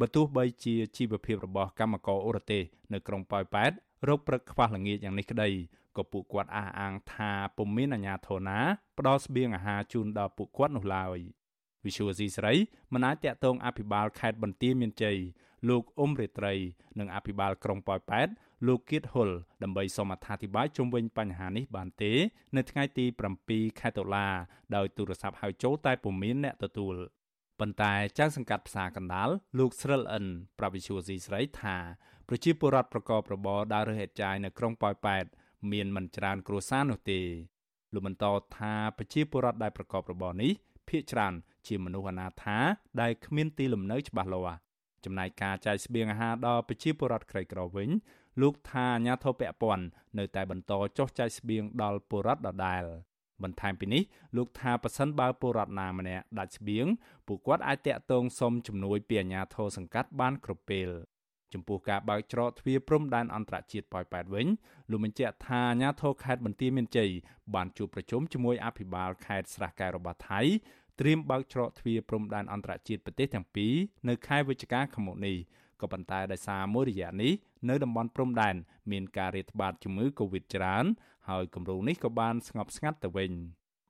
[0.00, 3.72] បើទោះបីជាជីវភាពរបស់កម្មករអូរទេសនៅក្រុងប៉ោយប៉ែត
[4.08, 5.50] រកព្រឹកខ្វះល្ងាចយ៉ាងនេះក្តី
[5.96, 8.58] ក៏ពួកគាត់អះអាងថាពុំមានអាជ្ញាធរណា
[8.98, 11.18] ផ្ដល់ស្បៀងអាហារជូនដល់ពួកគាត់នោះឡើយ
[11.86, 12.52] វិសុវស៊ីស្រី
[12.92, 15.18] មិនអាចតាក់ទងអភិបាលខេត្តបន្ទាយមានជ័យ
[15.68, 16.54] លោកអ៊ុំរេត្រី
[16.98, 18.28] និងអភិបាលក្រុងប៉ោយប៉ែត
[18.66, 19.30] លោកគៀតហុល
[19.62, 22.12] ដើម្បីសូមអត្ថាធិប្បាយជុំវិញបញ្ហានេះបានទេ
[22.56, 23.04] នៅថ្ងៃទី
[23.42, 24.28] 7ខែតុលា
[24.76, 26.94] ដោយទូរស័ព្ទហៅចូលតែពុំមានអ្នកទទួល
[27.60, 29.28] ប៉ុន្តែចៅសង្កាត់ផ្សារកណ្ដាល
[29.58, 30.26] លោកស្រិលអិន
[30.58, 31.76] ប្រាប់វិសុវស៊ីស្រីថា
[32.28, 35.24] ប្រជាពលរដ្ឋប្រកបរបរដើររើសហេតុចាយនៅក្រុងប៉ោយប៉ែត
[35.72, 37.20] មានមិនច្រើនគ្រួសារនោះទេ
[37.92, 38.24] លោកបន្ត
[38.58, 40.52] ថាប្រជាពលរដ្ឋដែលប្រកបរបរនេះ
[40.88, 41.34] ភ ieck ច្រើន
[41.66, 42.58] ជាមនុស្សអនាថា
[43.00, 44.58] ដែលគ្មានទីលំនៅច្បាស់លាស់
[45.04, 47.88] ចំណែកការចែកស្បៀងអាហារដល់ប្រជាពលរដ្ឋក្រីក្រវិញ
[48.40, 49.84] លោកថាអាញាធរពពន់
[50.18, 52.84] នៅតែបន្តចុះចែកស្បៀងដល់ពលរដ្ឋដដែល
[53.42, 54.02] បន្ថែមពីនេះ
[54.36, 56.86] លោកថាប៉ះសិនបើពលរដ្ឋណាម្នាក់ដាច់ស្បៀង
[57.26, 60.88] ពួកគាត់អាចតាក់ទងសុំជំនួយពីអាជ្ញាធរសង្កាត់បានគ្រប់ពេល
[61.54, 64.46] ចំពោះការបើកច្រកទ្វារព្រំដែនអន្តរជាតិប៉ោយប៉ែតវិញ
[64.90, 67.10] លោកបញ្ជាក់ថាអាជ្ញាធរខេត្តបន្ទាយមានជ័យ
[67.54, 70.40] បានជួបប្រជុំជាមួយអភិបាលខេត្តស្រះកែវរបស់ថៃ
[71.00, 73.74] ត្រៀមបើកច្រកទ្វារព្រំដែនអន្តរជាតិប្រទេសទាំងពីរ
[74.08, 75.36] នៅខែវិច្ឆិកាខាងមុខនេះ
[75.80, 77.32] ក៏ប៉ុន្តែដោយសារមួយរយៈនេះ
[77.68, 78.54] នៅតំបន់ព្រំដែន
[78.90, 80.84] មានការរាតត្បាតជំងឺ Covid ច្រើន
[81.28, 83.32] ហើយគម្រោងនេះក៏បានស្ងប់ស្ងាត់ទៅវិញ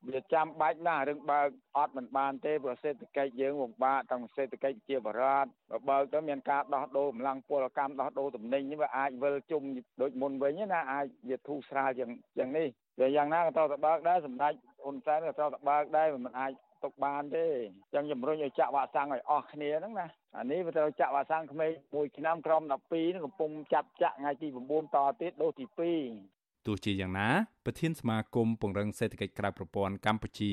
[0.08, 9.62] វាចាំបាច់ណាស់រឿងបើកអត់មិនបានទេព្រោះសេដ្ឋកិច្ចយើងពិបាកទាំងសេដ្ឋកិច្ចជាបរដ្ឋបើបើកទៅមានការដោះដូរកម្លាំងពលកម្មដោះដូរទំនិញវាអាចវិលជុំ
[10.02, 12.66] ដូចមុនវិញណាអាចវាធូរស្រាលយ៉ាងយ៉ាងនេះ
[12.98, 16.52] តែយ៉ាងណាក៏ត្រូវតែបើកដែរសម្ដេចហ៊ុនសែនក៏ត្រូវតែបើកដែរមិនអាច
[16.84, 27.28] ទុកបានទេអញ្ចឹងជំរុញឲ្យចាក់វ៉ាក់សាំងឲ្យអស់គ្នាហ្នឹងណាអានេះវាត្រូវចាក់វ៉ាក់សាំងក្មេងមួយឆ្នាំក្រម12ហ្នឹងកំពុងចាប់ចាក់ថ្ងៃទី9តទៀតដូសទី2 ទោះជាយ៉ាងណា
[27.64, 30.52] ប្រធានសមាគមពង្រឹងសេដ្ឋកិច្ចក្រៅប្រព័ន្ធកម្ពុជា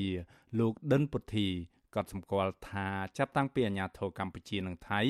[0.58, 1.48] លោកដិនពុទ្ធី
[1.94, 2.86] ក៏សម្គាល់ថា
[3.18, 5.00] ចាប់តាំងពីអាញាធរកម្ពុជានិងថៃ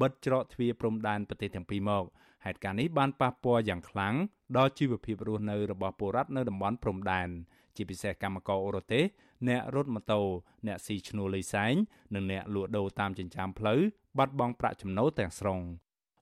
[0.00, 2.04] បិទច្រកទ្វារព្រំដែនប្រទេសទាំងពីរមក
[2.44, 4.14] ហេតុការណ៍នេះបានប៉ះពាល់យ៉ាងខ្លាំង
[4.56, 7.28] ដល់ជីវភាពរស់នៅរបស់ពលរដ្ឋនៅតំបន់ព្រំដែន
[7.76, 9.04] ជាពិសេសកម្មករអូរ៉ូទេស
[9.48, 10.20] អ្នករត់ម៉ូតូ
[10.66, 11.74] អ្នកស៊ីឈ្នួលលីសែង
[12.14, 13.80] និងអ្នកលក់ដូរតាមចិញ្ចើមផ្លូវ
[14.18, 15.60] បាត់បង់ប្រាក់ចំណូលទាំងស្រុង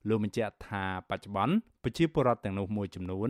[0.07, 3.29] លោកបញ្ជាក់ថាបច្ចុប្បន្នប្រជាពលរដ្ឋទាំងនោះមួយចំនួន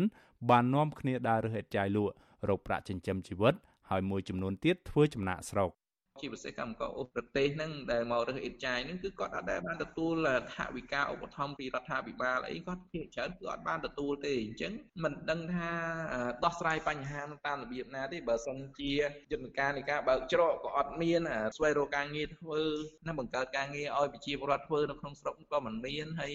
[0.50, 2.14] បាននាំគ្នាដើររើសអេតចាយលក់
[2.50, 3.54] រកប្រាក់ចិញ្ចឹមជីវិត
[3.90, 5.70] ហើយមួយចំនួនទៀតធ្វើចំណាក់ស្រុក
[6.22, 10.14] ជាពិសេសកម្មករអូសប្រទេសហ្នឹងដែលមករើសអេតចាយហ្នឹងគឺគាត់អត់ដែលបានទទួល
[10.56, 15.72] ថវិកាឧបត្ថម្ភពីរដ្ឋាភិបាលអីគាត់ភាគច្រើនគឺអត់បានទទួលទេអញ្ចឹងមិនដឹងថា
[16.44, 18.92] ដោះស្រាយបញ្ហាតាមរបៀបណាទេបើសិនជា
[19.32, 21.22] យន្តការនៃការបើកច្រកក៏អត់មាន
[21.56, 22.62] ស្វែងរកការងារធ្វើ
[23.08, 26.34] ណាបង្កើតការងារឲ្យប្រជាពលរដ្ឋធ្វើនៅក្នុងស្រុកក៏មិនមានហើយ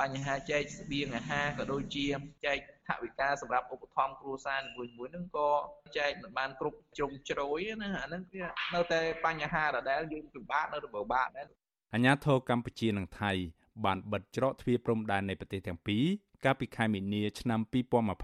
[0.00, 2.06] បញ្ហាចែកស្បៀងអាហារក៏ដូចជា
[2.46, 2.58] ចែក
[2.88, 5.50] ថវិកាសម្រាប់ឧបត្ថម្ភគ្រួសារនីមួយៗហ្នឹងក៏
[5.98, 11.46] ចែកមិនបានគ្រប់ជ្រុងជ្រោយណាអាហ្នឹងវានៅតែបញ្ហាដដែលយើងពិបាកនៅរបបបាក់ដែរ
[11.94, 13.32] អាញាធរកម្ពុជានិងថៃ
[13.84, 16.04] បានបិទច្រកទ្វារព្រំដែននៃប្រទេសទាំងពីរ
[16.44, 17.60] កាលពីខែមីនាឆ្នាំ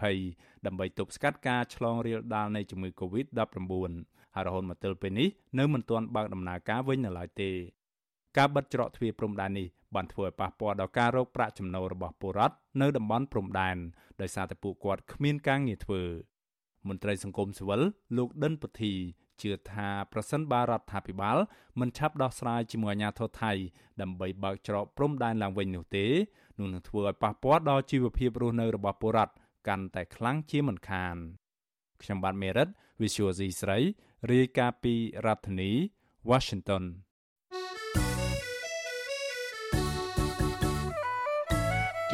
[0.00, 3.92] 2020ដើម្បីទប់ស្កាត់ការឆ្លងរាលដាលនៃជំងឺ Covid-19
[4.34, 5.28] ហើយរហូតមកទល់ពេលនេះ
[5.59, 7.50] នៅមិនទាន់បើកដំណើរការវិញនៅឡើយទេ
[8.37, 13.76] ការបិទច្រកទ្វារព្រំដែននេះបានធ្វើឲ្យប៉ះពាល់ដល់ការរកប្រាក់ចំណូលរបស់ពលរដ្ឋនៅតំបន់ព្រំដែន
[14.20, 16.03] ដោយសារតែពួកគាត់គ្មានការងារធ្វើ
[16.89, 17.80] មន្ត្រីសង្គមស៊ីវិល
[18.16, 18.93] លោកដិនពុធី
[19.43, 21.39] ជឿថាប្រសិនបើរដ្ឋាភិបាល
[21.80, 23.53] មិនឆាប់ដោះស្រាយជាមួយអាជ្ញាធរថៃ
[24.01, 26.07] ដើម្បីបើកច្រកព្រំដែនឡើងវិញនោះទេ
[26.59, 29.34] នោះនឹងធ្វើឲ្យប៉ះពាល់ដល់ជីវភាពរស់នៅរបស់ពលរដ្ឋ
[29.68, 31.16] កាន់តែខ្លាំងជាមិនខាន
[32.03, 32.68] ខ្ញុំបាទមេរិត
[33.03, 33.78] Visual C ស្រី
[34.32, 34.95] រាយការណ៍ពី
[35.26, 35.70] រដ្ឋធានី
[36.30, 36.84] Washington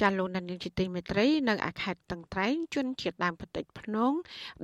[0.00, 4.12] ចាលោកនានីជាទីមេត្រីនៅអាខេត្តតឹងត្រែងជនជាតិដើមផ្ទៃភ្នង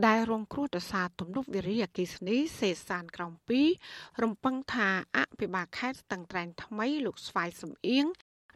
[0.07, 3.33] ដែលរងគ្រោះដោយសារទំនប់វារីអគ្គិសនីសេសានក្រំ
[3.77, 8.07] 2រំពឹងថាអភិបាលខេត្តតឹងត្រែងថ្មីលោកស្វាយសំអៀង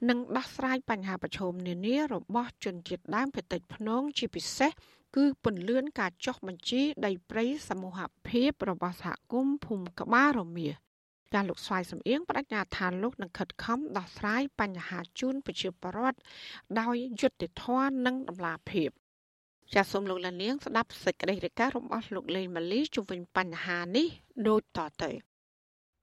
[0.09, 4.71] នឹងដោះស្រាយបញ្ហាប្រឈមនានារបស់ជនជាតិដើមភាគតិចភ្នងជាពិសេស
[5.17, 10.69] គឺពន្លឿនការចុះបញ្ជីដីព្រៃសមូហភាពរបស់សហគមន៍ភូមិក្បាលរមៀ
[11.33, 16.19] ចាលោកស្វាយសំអៀងបដិញ្ញាថាលោកនឹងខិតខំដោះស្រាយបញ្ហាជូនប្រជាពលរដ្ឋ
[16.81, 18.91] ដោយយុត្តិធម៌និងតម្លាភាព
[19.75, 24.07] ចាសសូមលោកលានាងស្ដាប់សេចក្តីរាយការណ៍របស់លោកលេងម៉ាលីជុំវិញបញ្ហានេះ
[24.49, 25.11] ដូចតទៅ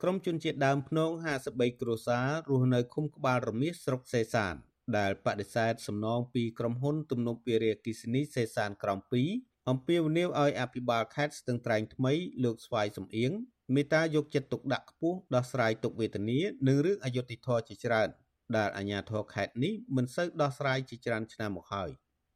[0.04, 1.10] ក្រមជនជាតិដើមភ្នង
[1.46, 4.56] 53គ្រួសាររស់នៅឃុំក្បាលរមៀសស្រុកសេសាន
[4.98, 9.00] ដែលបដិសេធសំណងពីក្រុមហ៊ុនទំនប់វារីអគ្គិសនីសេសានក្រំ
[9.34, 12.14] 2អំពាវនាវឲ្យអភិបាលខេត្តស្ទឹងត្រែងថ្មី
[12.44, 13.32] លោកស្វាយសំអៀង
[13.76, 18.10] មេតាយកចិត្តទុកដាក់ខ្ពស់ដោះស្រាយទុកវេទនានិងរឿងអយុត្តិធម៌ជាច្រើន
[18.58, 21.90] ដែលអាជ្ញាធរខេត្តនេះមិនសូវដោះស្រាយជាច្រើនឆ្នាំមកហើយ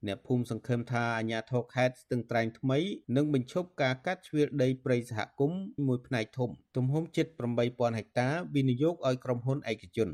[0.08, 2.80] អ្នកភូមិសង្ឃឹមថាអាជ្ញាធរខេត្តស្ទឹងត្រែងថ្មី
[3.16, 7.28] នឹងបញ្ឈប់ការកាត់ជ្រៀលដីព្រៃសហគមន៍មួយផ្នែកធំទំហំជិត
[7.64, 10.10] 8000ហិកតាវិនិយោគឲ្យក្រុមហ៊ុនឯកជន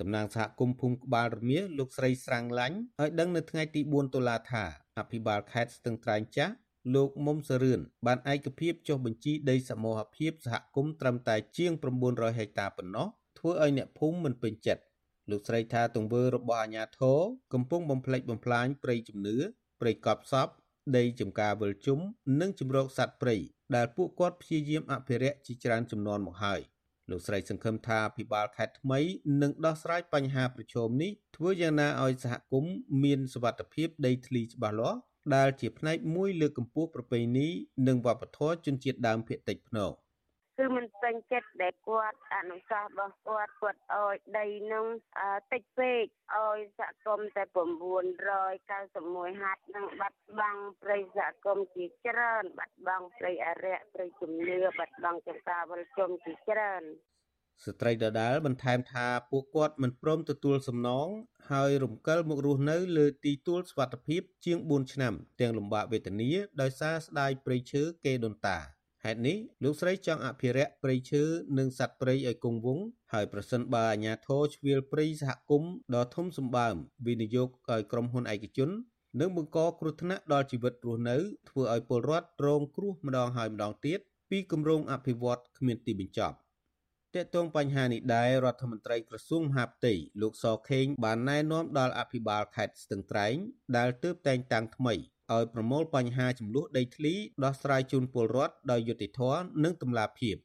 [0.00, 4.64] តំណាងសហគមន៍ភូមិក្បាលរមៀលោកស្រីស្រាំងឡាញ់ឲ្យដឹងនៅថ្ងៃទី4តុលាថា
[4.98, 6.54] អភិបាលខេត្តស្ទឹងត្រែងចាស់
[6.92, 11.72] លោកមុំសរឿនបានឯកភាពចុះបញ្ជីដីសមូហភាពសហគមន៍ត្រឹមតែជាង
[12.04, 13.06] 900ហិកតាប៉ុណ្ណោះ
[13.38, 14.82] ធ្វើឲ្យអ្នកភូមិមិនពេញចិត្ត
[15.30, 17.20] លោកស្រីថាទង្វើរបស់អាជ្ញាធរ
[17.52, 19.36] កំពុងបំផ្លិចបំផ្លាញព្រៃជំនឿ
[19.80, 20.48] ព្រៃកប់សព
[20.96, 21.98] ដីចំការវិលជុំ
[22.40, 23.36] និងជំរកសត្វព្រៃ
[23.76, 26.60] ដែលពួកគាត់ព្យាយាមអភិរក្សជាច្រើនចំនួនមកហើយ
[27.10, 29.00] លោកស្រីសង្ឃឹមថាភិបាលខេត្តថ្មី
[29.42, 34.98] នឹងដោះស្រាយបញ្ហាប្រឈមនេះធ្វើយ៉ាងណាឲ្យសហគមន៍មានសុវត្ថិភាពដីធ្លីច្បាស់លាស់
[35.34, 37.48] ដែលជាផ្នែកមួយលើកកម្ពស់ប្រពៃណី
[37.88, 39.92] និងវប្បធម៌ជនជាតិដើមភាគតិចភ្នង
[40.58, 44.86] គឺមិនពេញចិត្តដែលគាត់អនុសាសន៍របស់គាត់គាត់អោយដីនឹង
[45.52, 46.04] តិចពេក
[46.38, 47.44] អោយសហគមន៍តែ
[49.32, 56.82] 991ហាត់នឹងបាត់បង់ព្រៃសហគមន៍ជាច្រើន បាត់បង់ព្រៃអរិយព្រៃជំនឿបាត់បង់ចំការវិលជុំជាច្រើន
[57.62, 61.08] ស្ត្រីដដាលបន្ថែមថាពួកគាត់មិនព្រមទទួលសំណង
[61.50, 66.30] ហើយរំកិលមករស់នៅលើទីទួលសុវត្ថិភាពជាង4ឆ្នាំ ទាំងលំបាកវេទនា
[66.60, 68.58] ដោយសារស្ដាយព្រៃឈើគេដូនតា
[69.04, 71.22] ហេតុនេះលោកស្រីចង់អភិរក្សព្រៃឈើ
[71.58, 76.74] និងសត្វព្រៃឲ្យគង់វង្សហើយប្រសិនបើអាជ្ញាធរជ្រៀលព្រៃសហគមន៍ដ៏ធំសម្បើម
[77.06, 78.70] វិនិយោគឲ្យក្រុមហ៊ុនឯកជន
[79.20, 81.16] នឹងបង្កគ្រោះថ្នាក់ដល់ជីវិតរស់នៅ
[81.48, 84.00] ធ្វើឲ្យពលរដ្ឋរងគ្រោះម្ដងហើយម្ដងទៀត
[84.30, 86.36] ពីគម្រោងអភិវឌ្ឍគ្មានទីបញ្ចប់
[87.22, 93.36] តកតងបញ្ហានេះដែររដ្ឋមន្ត្រីក្រសួងមហាផ្ទៃលោកសខេងបានណែនាំដល់អភិបាលខេត្តស្ទឹងត្រែង
[93.76, 94.94] ដែលទើបតែងតាំងថ្មី
[95.32, 100.36] ឲ្យប្រមូលបញ្ហាចំនួនដីធ្លីដោះស្រាយជូនពលរដ្ឋដោយយុត្តិធម៌និងតម្លាភាព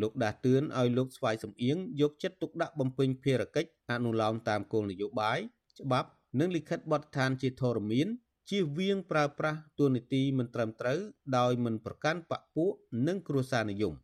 [0.00, 5.38] លោកដាស់តឿនឲ្យលោកស្វាយសំអៀងយកចិត្តទុកដាក់បំពេញភារកិច្ចអនុលោមតាមគោលនយោបាយ
[5.80, 6.08] ច្បាប់
[6.40, 8.08] និងលិខិតបទដ្ឋានជាធរមាន
[8.50, 11.00] ជៀសវាងប្រើប្រាស់ទូនីតិមិនត្រឹមត្រូវ
[11.36, 12.72] ដោយមិនប្រកាន់បពពួក
[13.06, 13.94] និងគ្រួសារនិយម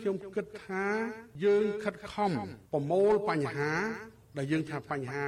[0.00, 0.84] ខ្ញុំគិតថា
[1.44, 2.30] យើងខិតខំ
[2.72, 3.72] ប្រមូលបញ្ហា
[4.38, 5.26] ដែលយើងថាបញ្ហា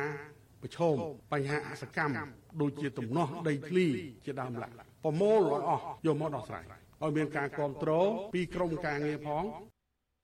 [0.62, 0.96] ប្រឈម
[1.32, 2.14] បញ្ហាអសកម្ម
[2.60, 3.86] ដូចជាទំនាស់ដីធ្លី
[4.24, 4.72] ជាដើមឡើយ
[5.04, 6.64] ប្រមូលឲ្យអស់យកមកដោះស្រាយ
[7.02, 9.44] ឲ្យមានការគ្រប់គ្រងពីក្រមការងារផង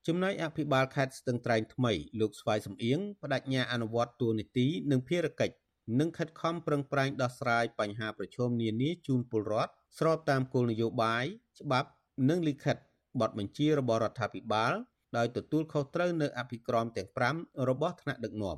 [0.06, 5.56] ចំណែកអភិបាលខេត្តស្ទឹងត្រែងថ្មីលោកស្វាយសំអៀងបដិញ្ញាអនុវត្តទូនីតិនិងភារកិច្ច
[6.00, 11.24] និងខិតខំប្រឹងប្រែងដោះស្រាយបញ្ហាប្រឈមនានាជូនពលរដ្ឋស្របតាមគោលនយោបាយ
[11.60, 11.88] ច្បាប់
[12.28, 12.76] និងលិខិត
[13.20, 14.72] បទបញ្ជារបស់រដ្ឋាភិបាល
[15.16, 17.08] ដោយទទួលខុសត្រូវនៅអភិក្រមទាំង
[17.56, 18.56] 5របស់ថ្នាក់ដឹកនាំ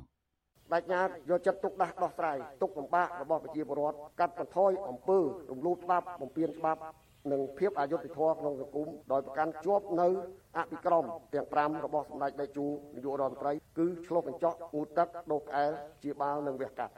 [0.73, 5.19] បញ្ញាយកចិត្តទុកដាក់ដោះស្រាយទុកលំបាករបស់ប្រជាពលរដ្ឋកាត់បន្ថយអំពើ
[5.51, 6.81] រំលោភច្បាប់បំពានច្បាប់
[7.31, 10.07] និងភាពអយុត្តិធម៌ក្នុងសង្គមដោយប្រកាន់ជាប់នៅ
[10.57, 11.03] អភិក្រម
[11.33, 11.47] ទាំង
[11.79, 15.71] 5របស់សម្ដេចតេជោនាយករដ្ឋមន្ត្រីគឺឆ្លុះបញ្ចាំងងូទឹកដោះក្អែល
[16.03, 16.93] ជាបាល់និងវះកាត់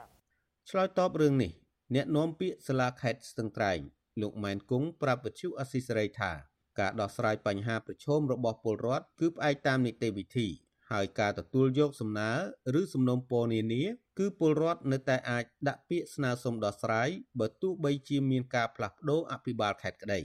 [0.70, 1.52] ឆ្លើយតបរឿងនេះ
[1.96, 3.80] អ្នកនាំពាក្យសាលាខេត្តស្ទឹងត្រែង
[4.22, 6.32] លោកម៉ែនគង់ប្រាប់វិទ្យុអស៊ីសេរីថា
[6.80, 10.48] ការដោះស្រាយបញ្ហាប្រឈមរបស់ពលរដ្ឋគឺផ្អែកតាមនីតិវិធី
[10.92, 12.32] ហើយការទទួលយកសំណើ
[12.80, 13.84] ឬសំណុំពរនានា
[14.20, 17.10] គឺពលរដ្ឋនៅតែអាចដាក់ពាក្យស្នើសុំដោះស្រាយ
[17.40, 20.20] បើទោះបីជាមានការផ្លាស់ប្ដូរអភិបាលខេត្តក្តី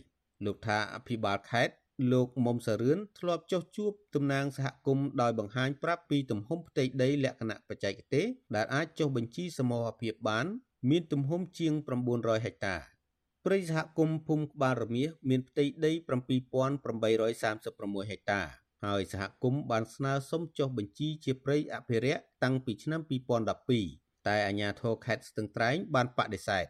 [0.45, 1.75] លោកថាអភិបាលខេត្ត
[2.13, 10.47] លោកមុំសរឿនធ្លាប់ចុះជួបតំណាងសហគមន៍ដោយបង្ហាញប្រាប់ពីទំហំផ្ទៃដីលក្ខណៈបច្ចេកទេសដែលអាចចុះបញ្ជីសមរភាពបាន
[10.91, 11.73] មានទំហំជាង
[12.09, 12.96] 900ហិកតា
[13.49, 18.41] ព្រៃសហគមន៍ភូមិក្បាលរមៀសមានផ្ទៃដី7836ហិកតា
[18.85, 23.01] ហើយសហគមន៍បានស្នើសុំចុះបញ្ជីជាព្រៃអភិរក្សតាំងពីឆ្នាំ
[23.65, 26.67] 2012តែអាជ្ញាធរខេត្តស្ទឹងត្រែងបានបដិសេធ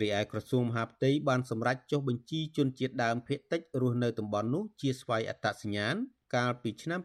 [0.00, 5.94] រីឯក្រសួងមហាផ្ទៃបានសម្រេចចុះបញ្ជីជនជាតិដើមភាគតិចរស់នៅតំបន់នោះជាស្វ័យអត្តសញ្ញាណ
[6.34, 7.00] កាលពីឆ្នាំ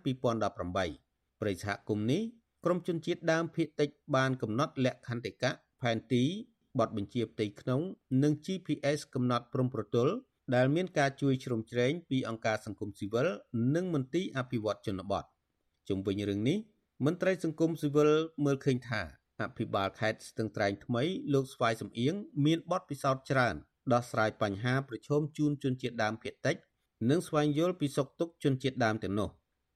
[0.63, 2.21] 2018ព្រៃសហគមន៍នេះ
[2.65, 5.51] ក្រមជនជាតិដើមភាគតិចបានកំណត់លក្ខន្តិកៈ
[5.82, 6.26] ផែនទី
[6.80, 7.82] បទបញ្ជាផ្ទៃក្នុង
[8.23, 10.13] និង GPS កំណត់ព្រំប្រទល់
[10.55, 13.28] ដែលមានការជួយជ្រោមជ្រែងពីអង្គការសង្គមស៊ីវិល
[13.76, 15.23] និងមន្ទីរអភិវឌ្ឍជនបទ
[15.88, 16.57] ជុំវិញរឿងនេះ
[17.05, 18.09] មន្ត្រីសង្គមស៊ីវិល
[18.45, 19.01] មើលឃើញថា
[19.41, 21.03] អភិបាលខេត្តស្ទឹងត្រែងថ្មី
[21.34, 22.13] លោកស្វាយសំអៀង
[22.45, 23.55] មានបទពិសោធន៍ច្រើន
[23.93, 26.55] ដោះស្រាយបញ្ហាប្រឈមជូនជនជាតិដើមភាគតិច
[27.09, 29.30] និងស្វែងយល់ពីសុខទុក្ខជនជាតិដើមទាំងនោះ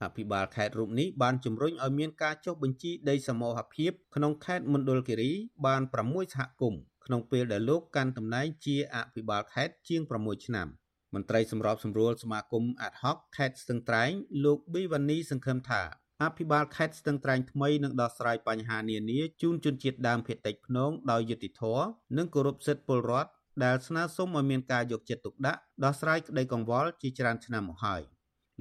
[0.04, 5.32] អភិបាលខេត្តរូបនេះបានជំរុញឲ្យមានការចុះបញ្ជីដីសមរភាពក្នុងខេត្តមណ្ឌលគិរី
[5.66, 10.68] បាន6សហគមន៍ក្នុងពេលដែលលោកកាន់តំណែងជាអភិបាលខេត្តជាង6ឆ្នាំ
[11.14, 14.12] មន្ត្រីសម្របសម្រួលសមាគមអាត់ហុកខេត្តស្ទឹងត្រែង
[14.44, 15.82] លោកប៊ីវ៉ានីសង្ឃឹមថា
[16.24, 21.86] អភិបាលខេត្តស្ទឹងត្រែងថ្មីនឹងដោះស្រាយបញ្ហានានាជូនជនជាតិដើមភាគតិចភ្នងដោយយុត្តិធម៌
[22.18, 23.30] និងគោរពសិទ្ធិពលរដ្ឋ
[23.64, 28.02] ដែលស្នើសុំឲ្យមានការយកចិត្តទុកដាក់ដោះស្រាយក្តីកង្វល់ជាច្រើនឆ្នាំមកហើយ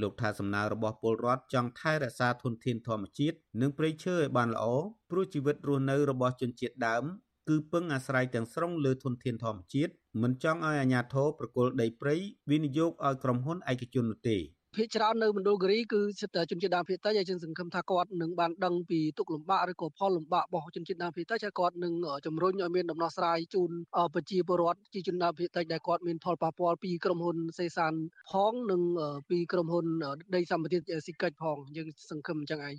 [0.03, 4.65] លោកថាសំណើរបស់ពលរដ្ឋចង់ថែរក្សាធនធានធម្មជាតិនិងព្រៃឈើឲ្យបានល្អ
[5.11, 7.05] ព្រោះជីវិតរស់នៅរបស់ជនជាតិដើម
[7.49, 9.93] គឺពឹងអាស្រ័យទាំងស្រុងលើធនធានធម្មជាតិ
[10.23, 12.15] មិនចង់ឲ្យអាជ្ញាធរប្រគល់ដីព្រៃ
[12.51, 14.39] វិនិយោគឲ្យក្រុមហ៊ុនឯកជននោះទេ
[14.77, 21.93] ភាគច្រើននៅមណ្ឌលគិរីគឺសិតតែជនជាតិដើមភាគតិចហើយយើងសង្ឃឹមថាគាត់នឹងបានដឹងពីទុកលំបាកឬក៏ផលលំបាករបស់ជនជាតិដើមភាគតិចហើយគាត់នឹង
[22.27, 23.71] ជំរុញឲ្យមានដំណោះស្រាយជូន
[24.15, 27.95] ប្រជាពលរដ្ឋជាជនដើមភាគតិចដែលគាត់មានផលប៉ះពាល់ពីក្រុមហ៊ុនសេសាន
[28.31, 28.83] ផងនិង
[29.31, 29.87] ពីក្រុមហ៊ុន
[30.35, 32.75] ដីសម្បត្តិស៊ីកិច្ចផងយើងសង្ឃឹមអញ្ចឹងឯង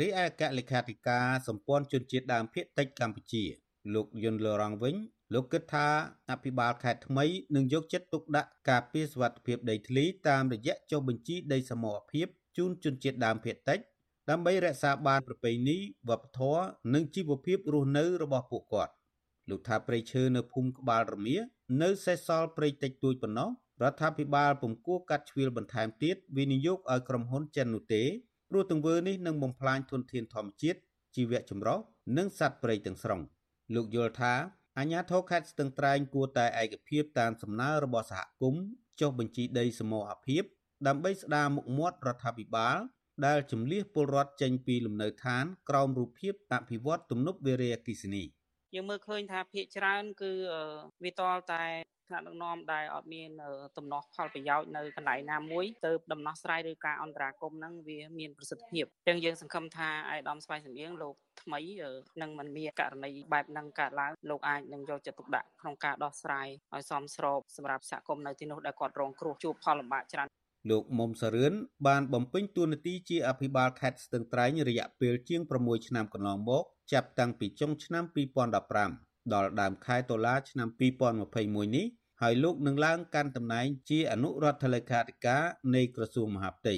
[0.00, 3.44] រីឯអគ្គលេខាធិការសម្ព័ន្ធជនជាតិដើមភាគតិចកម្ពុជា
[3.94, 4.94] លោកយុនលរងវិញ
[5.34, 5.86] លោកគិតថា
[6.30, 7.24] អភិបាលខេត្តថ្មី
[7.54, 12.26] នឹងយកចិត្តទុកដាក់ការពារសុវត្ថិភាពដីធ្លីតាមរយៈចុះបញ្ជីដីសមរភាព
[12.56, 13.78] ជូនជនជាតិដើមភាគតិច
[14.30, 15.76] ដើម្បីរក្សាបានប្រពៃណី
[16.08, 16.62] វប្បធម៌
[16.94, 18.92] និងជីវភាពរស់នៅរបស់ពួកគាត់
[19.50, 21.36] លោកថាព្រៃឈើនៅភូមិក្បាលរមៀ
[21.82, 23.48] នៅសេសសល់ព្រៃតិចតួចប៉ុណ្ណោះ
[23.82, 28.02] រដ្ឋាភិបាលពុំគួរកាត់ជ្រៀលបន្ថែមទៀតវិនិយោគឲ្យក្រុមហ៊ុនចិននោះទេ
[28.50, 30.78] ព្រោះទង្វើនេះនឹងបំផ្លាញធនធានធម្មជាតិ
[31.16, 31.78] ជីវៈចម្រុះ
[32.16, 33.22] និងសត្វព្រៃទាំងស្រុង។
[33.74, 34.32] លោកយល់ថា
[34.78, 38.64] អាជ្ញាធរខេត្តស្ទឹងត្រែងគួរតែឯកភាពតាមសំណើរបស់សហគមន៍
[39.00, 40.42] ចុះបញ្ជីដីសមរភាព
[40.86, 42.76] ដើម្បីស្ដារមុខមាត់រដ្ឋាភិបាល
[43.26, 48.24] ដែលជំលះពលរដ្ឋចេញពីលំនៅឋានក្រោមរូបភាពអភិវឌ្ឍទំនប់វារីអគ្គិសនី
[48.74, 50.32] យើងមើលឃើញថាភាគច្រើនគឺ
[51.04, 51.64] វាតលតែ
[52.08, 53.30] ថ្នាក់ដឹកនាំដែលអត់មាន
[53.76, 61.60] ទំនាស់ផលប្រយោជន៍នៅកន្លែងណាមួយទៅដំណោះស្រាយឬការអន្តរាគមន៍ហ្នឹងវាមានប្រសិទ្ធភាពអញ្ចឹងយើងសង្ឃឹមថាអាយដាមស្វ័យសម្លៀងលោកថ្មី
[62.22, 70.28] នឹងមិនមានករណីបែបហ្នឹងកើតឡើងលោកអាចនឹងយកចិត្តទុកដាក់ក្នុងការដោះស្រាយឲ្យសមស្របសម្រាប់សហគមន៍នៅទីនោះដែលគាត់រងគ្រោះជួបផលលំបាកច្រើន
[70.70, 71.52] លោកមុំសរឿន
[71.86, 80.68] បានបំពេញតួនាទីជាអភិបាលខេត្តស្ទឹងត្រែងរយៈពេលជាង6ឆ្នាំកន្លងមកចាប់តាំងពីចុងឆ្នាំ2015ដល់ដើមខែតុលាឆ្នាំ
[81.18, 81.86] 2021នេះ
[82.22, 85.42] ហើយលោកនឹងឡើងកាន់តំណែងជាអនុរដ្ឋលេខាធិការ
[85.74, 86.74] នៃក្រសួងមហាផ្ទៃ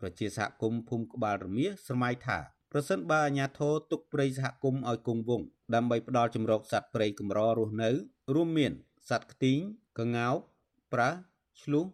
[0.00, 2.38] ប្រជាសហគមន៍ភូមិក្បាលរមៀស្រមៃថា
[2.72, 7.90] ប្រសិនបើអាជ្ញាធរទុកព្រៃសហគមន៍ឲ្យគង់វង្សដើម្បីផ្ដល់ជំរកសត្វព្រៃកម្ររស់នៅ
[8.34, 8.72] រួមមាន
[9.08, 9.58] សត្វខ្ទីង
[9.98, 10.36] ក្ងោក
[10.92, 11.14] ប្រើស
[11.62, 11.84] ឆ្លុះ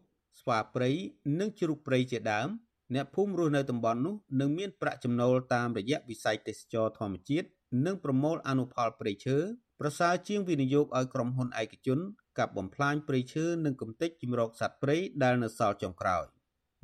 [0.41, 0.91] ស្វាព្រៃ
[1.39, 2.49] និងជ្រូកព្រៃជាដើម
[2.95, 7.49] អ្នកភូមិរស់នៅតំបន់នោះនឹងមានប្រាក់ចំណូលតាមរយៈវិស័យទេសចរធម្មជាតិ
[7.87, 9.37] និងប្រមូលអនុផលព្រៃឈើ
[9.81, 11.99] ប្រសើរជាងវិនិយោគឲ្យក្រុមហ៊ុនឯកជន
[12.39, 16.25] កាប់បំផ្លាញព្រៃឈើនិងកំទេចជំរកសត្វព្រៃដែលនៅសល់ចុងក្រោយ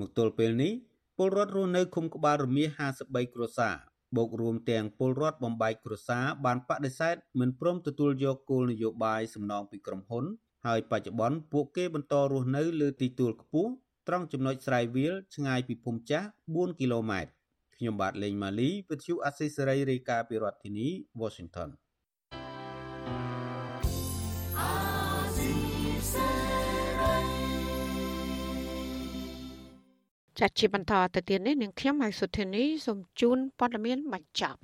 [0.00, 0.72] មកទល់ពេលនេះ
[1.16, 2.64] ពលរដ្ឋរស់នៅឃុំក្បាលរមៀ
[3.00, 3.76] 53គ្រួសារ
[4.16, 10.24] បូករួមទាំងពលរដ្ឋបំបែកគ្រួសារបានបដិសេធមិនព្រមទទួលយកគោលនយោបាយសំណងពីក្រុមហ៊ុន
[10.66, 13.70] ហើយបច្ចុប្បន្នពួកគេបន្តរស់នៅលើទីទួលខ្ពស់
[14.08, 17.30] ត្រង់ចំណុចស្រែវាលឆ្ងាយពីភូមិចាស់4គីឡូម៉ែត្រ
[17.76, 20.88] ខ្ញុំបាទលេងម៉ាលីវិទ្យុអស៊ីសេរីរាយការណ៍ពីរដ្ឋធានី
[21.20, 21.70] Washington
[30.38, 34.60] ចាត់ជាបន្តទៅទៀតនេះនឹងខ្ញុំហើយសុធានីសូមជូនព័ត៌មានបញ្ចប់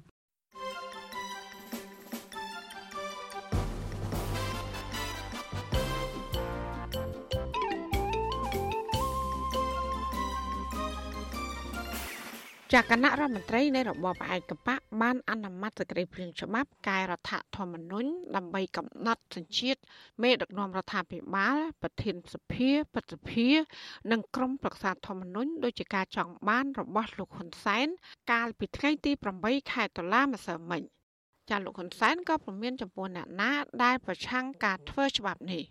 [12.76, 19.80] ចាគណៈរដ្ឋមន្ត្រីនៃរបបឯកបកបានអនុម័តសេចក្តីព្រាងច្បាប់កែរដ្ឋធម្មនុញ្ញដើម្បីកំណត់សញ្ជាតិ
[20.22, 23.48] មេដឹកនាំរដ្ឋាភិបាល ប្រធានសភាប្រតិភិ
[24.12, 27.86] និងក្រុមប្រឹក្សាធម្មនុញ្ញដោយជាការចង់បានរបស់លោកហ៊ុនសែន
[28.32, 29.12] កាលពីថ្ងៃទី
[29.42, 30.82] 8ខែតុលាម្សិលមិញ
[31.50, 33.52] ចាលោកហ៊ុនសែនក៏ព្រមានចំពោះអ្នកណា
[33.84, 35.62] ដែលប្រឆាំងការធ្វើច្បាប់នេះ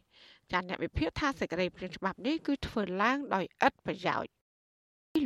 [0.51, 4.40] ចាអ្នកវិភាគថាសេចក្តីព្រាងច្បាប់នេះគឺធ្វើឡើងដោយឥតប្រយោជន៍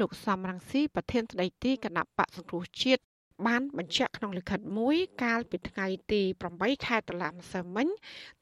[0.01, 3.03] លោកសំរងស៊ីប្រធានស្ដីទីគណៈបកសង្គ្រោះជាតិ
[3.46, 6.22] បានបញ្ជាក់ក្នុងលិខិតមួយកាលពីថ្ងៃទី
[6.55, 7.88] 8ខែតុលាម្សិលមិញ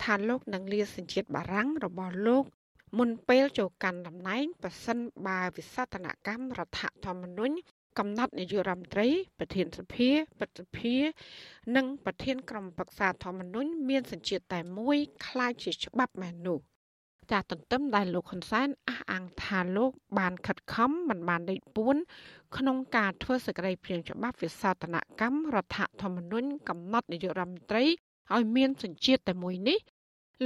[0.02, 2.44] ថាលោកនឹងលាសញ្ជាតិបារាំងរបស់លោក
[2.98, 7.54] មុនពេលចូលកាន់តំណែងប៉ះសិនបើវិសតនកម្មរដ្ឋធម្មនុញ្ញ
[7.98, 10.94] កំណត់នាយករដ្ឋមន្ត្រីប្រធានសភាប្រតិភិ
[11.76, 16.58] និងប្រធានក្រុមប្រឹក្សាធម្មនុញ្ញមានសញ្ជាតិតែមួយคล้ายជាច្បាប់មែននោះ
[17.31, 21.95] ចាទន្ទឹមដែលលោកហ៊ុនសែនអះអាងថាលោកបានខិតខំមិនបានដេកពួន
[22.57, 27.83] ក្នុងការធ្វើសេចក្តីព្រាងច្បាប់វិសោធនកម្មរដ្ឋធម្មនុញ្ញកំណត់នាយករដ្ឋមន្ត្រី
[28.33, 29.79] ឲ្យមានសញ្ជាតិតែមួយនេះ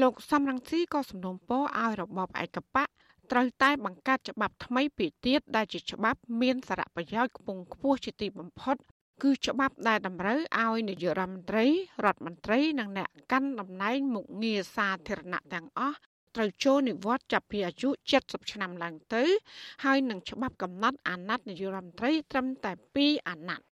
[0.01, 2.87] លោកសំរងស៊ីក៏សំណូមពរឲ្យរបបឯកបក
[3.31, 8.75] ត្រូវតែបង្កើតច្បាប់ថ្មីពីទៀតដែលជាច្បាប់មានសារៈប្រយោជន៍ខ្ពង់ខ្ពស់ជាទីបំផុត
[9.23, 11.65] គឺច្បាប់ដែលតម្រូវឲ្យនាយករដ្ឋមន្ត្រី
[12.05, 15.99] រដ្ឋមន្ត្រីនិងអ្នកកាន់តំណែងមុខងារសាធារណៈទាំងអស់
[16.37, 17.89] ត្រូវចូលនិវត្តន៍ចាប់ពីអាយុ
[18.21, 19.23] 70ឆ្នាំឡើងទៅ
[19.83, 23.67] ហើយនឹងច្បាប់កំណត់អាណត្តិនាយករដ្ឋមន្ត្រីត្រឹមតែ2អាណត្តិ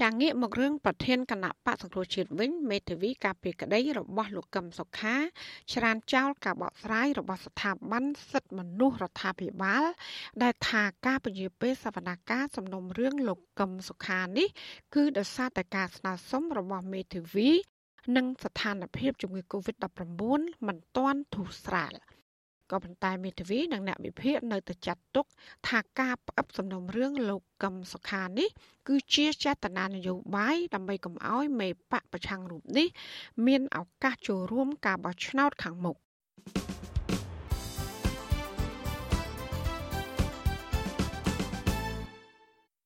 [0.00, 5.16] ចាងាកមករឿងប្រធានគណៈបកសង្គ្រោះជាតិវិញមេធាវីការពីក្តីរបស់លោកកឹមសុខា
[5.72, 9.84] ច្រានចោលការបកស្រាយរបស់ស្ថាប័នសិទ្ធិមនុស្សរដ្ឋាភិបាល
[10.42, 14.48] ដែលថាការពជាពេលសវនកម្មសំណុំរឿងលោកកឹមសុខានេះ
[14.94, 17.50] គឺដោយសារតែការស្នើសុំរបស់មេធាវី
[18.16, 20.22] និងស្ថានភាពជំងឺ Covid-19
[20.66, 21.94] មិនទាន់ធូរស្រាល
[22.70, 25.26] ក៏ប៉ុន្តែមេធាវីនិងអ្នកវិភាគនៅតែចាត់ទុក
[25.68, 28.48] ថាការផ្អឹបសំណុំរឿងលោកកឹមសុខានេះ
[28.88, 32.88] គឺជាចេតនានយោបាយដើម្បីកុំឲ្យមេបកប្រឆាំងរូបនេះ
[33.46, 35.96] មានឱកាសចូលរួមការបោះឆ្នោតខាងមុខ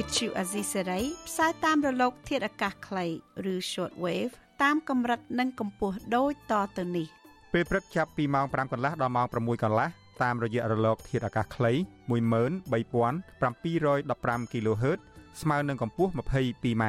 [0.00, 3.06] វិទ្យុអាស៊ីសេរីផ្សាយតាមរលក ធាតុអាកាសខ្លី
[3.52, 7.06] ឬ short wave តាមកម្រិតនិងកម្ពស់ដូចតទៅនេះ
[7.52, 9.88] ពេលព្រឹកចាប់ពីម៉ោង5កន្លះដល់ម៉ោង6កន្លះ
[10.22, 11.72] តាមរយៈរលក ធាតុអាកាសខ្លី
[12.08, 14.98] 13715 kHz
[15.40, 16.84] ស្មើនឹងកម្ពស់ 22m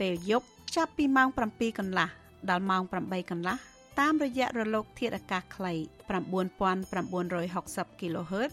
[0.00, 2.08] ពេលយប់ចាប់ពីម៉ោង7កន្លះ
[2.50, 3.56] ដល់ម៉ោង8កន្លះ
[4.00, 5.72] តាមរយៈរលក ធាតុអាកាសខ្លី
[6.52, 8.52] 9960 kHz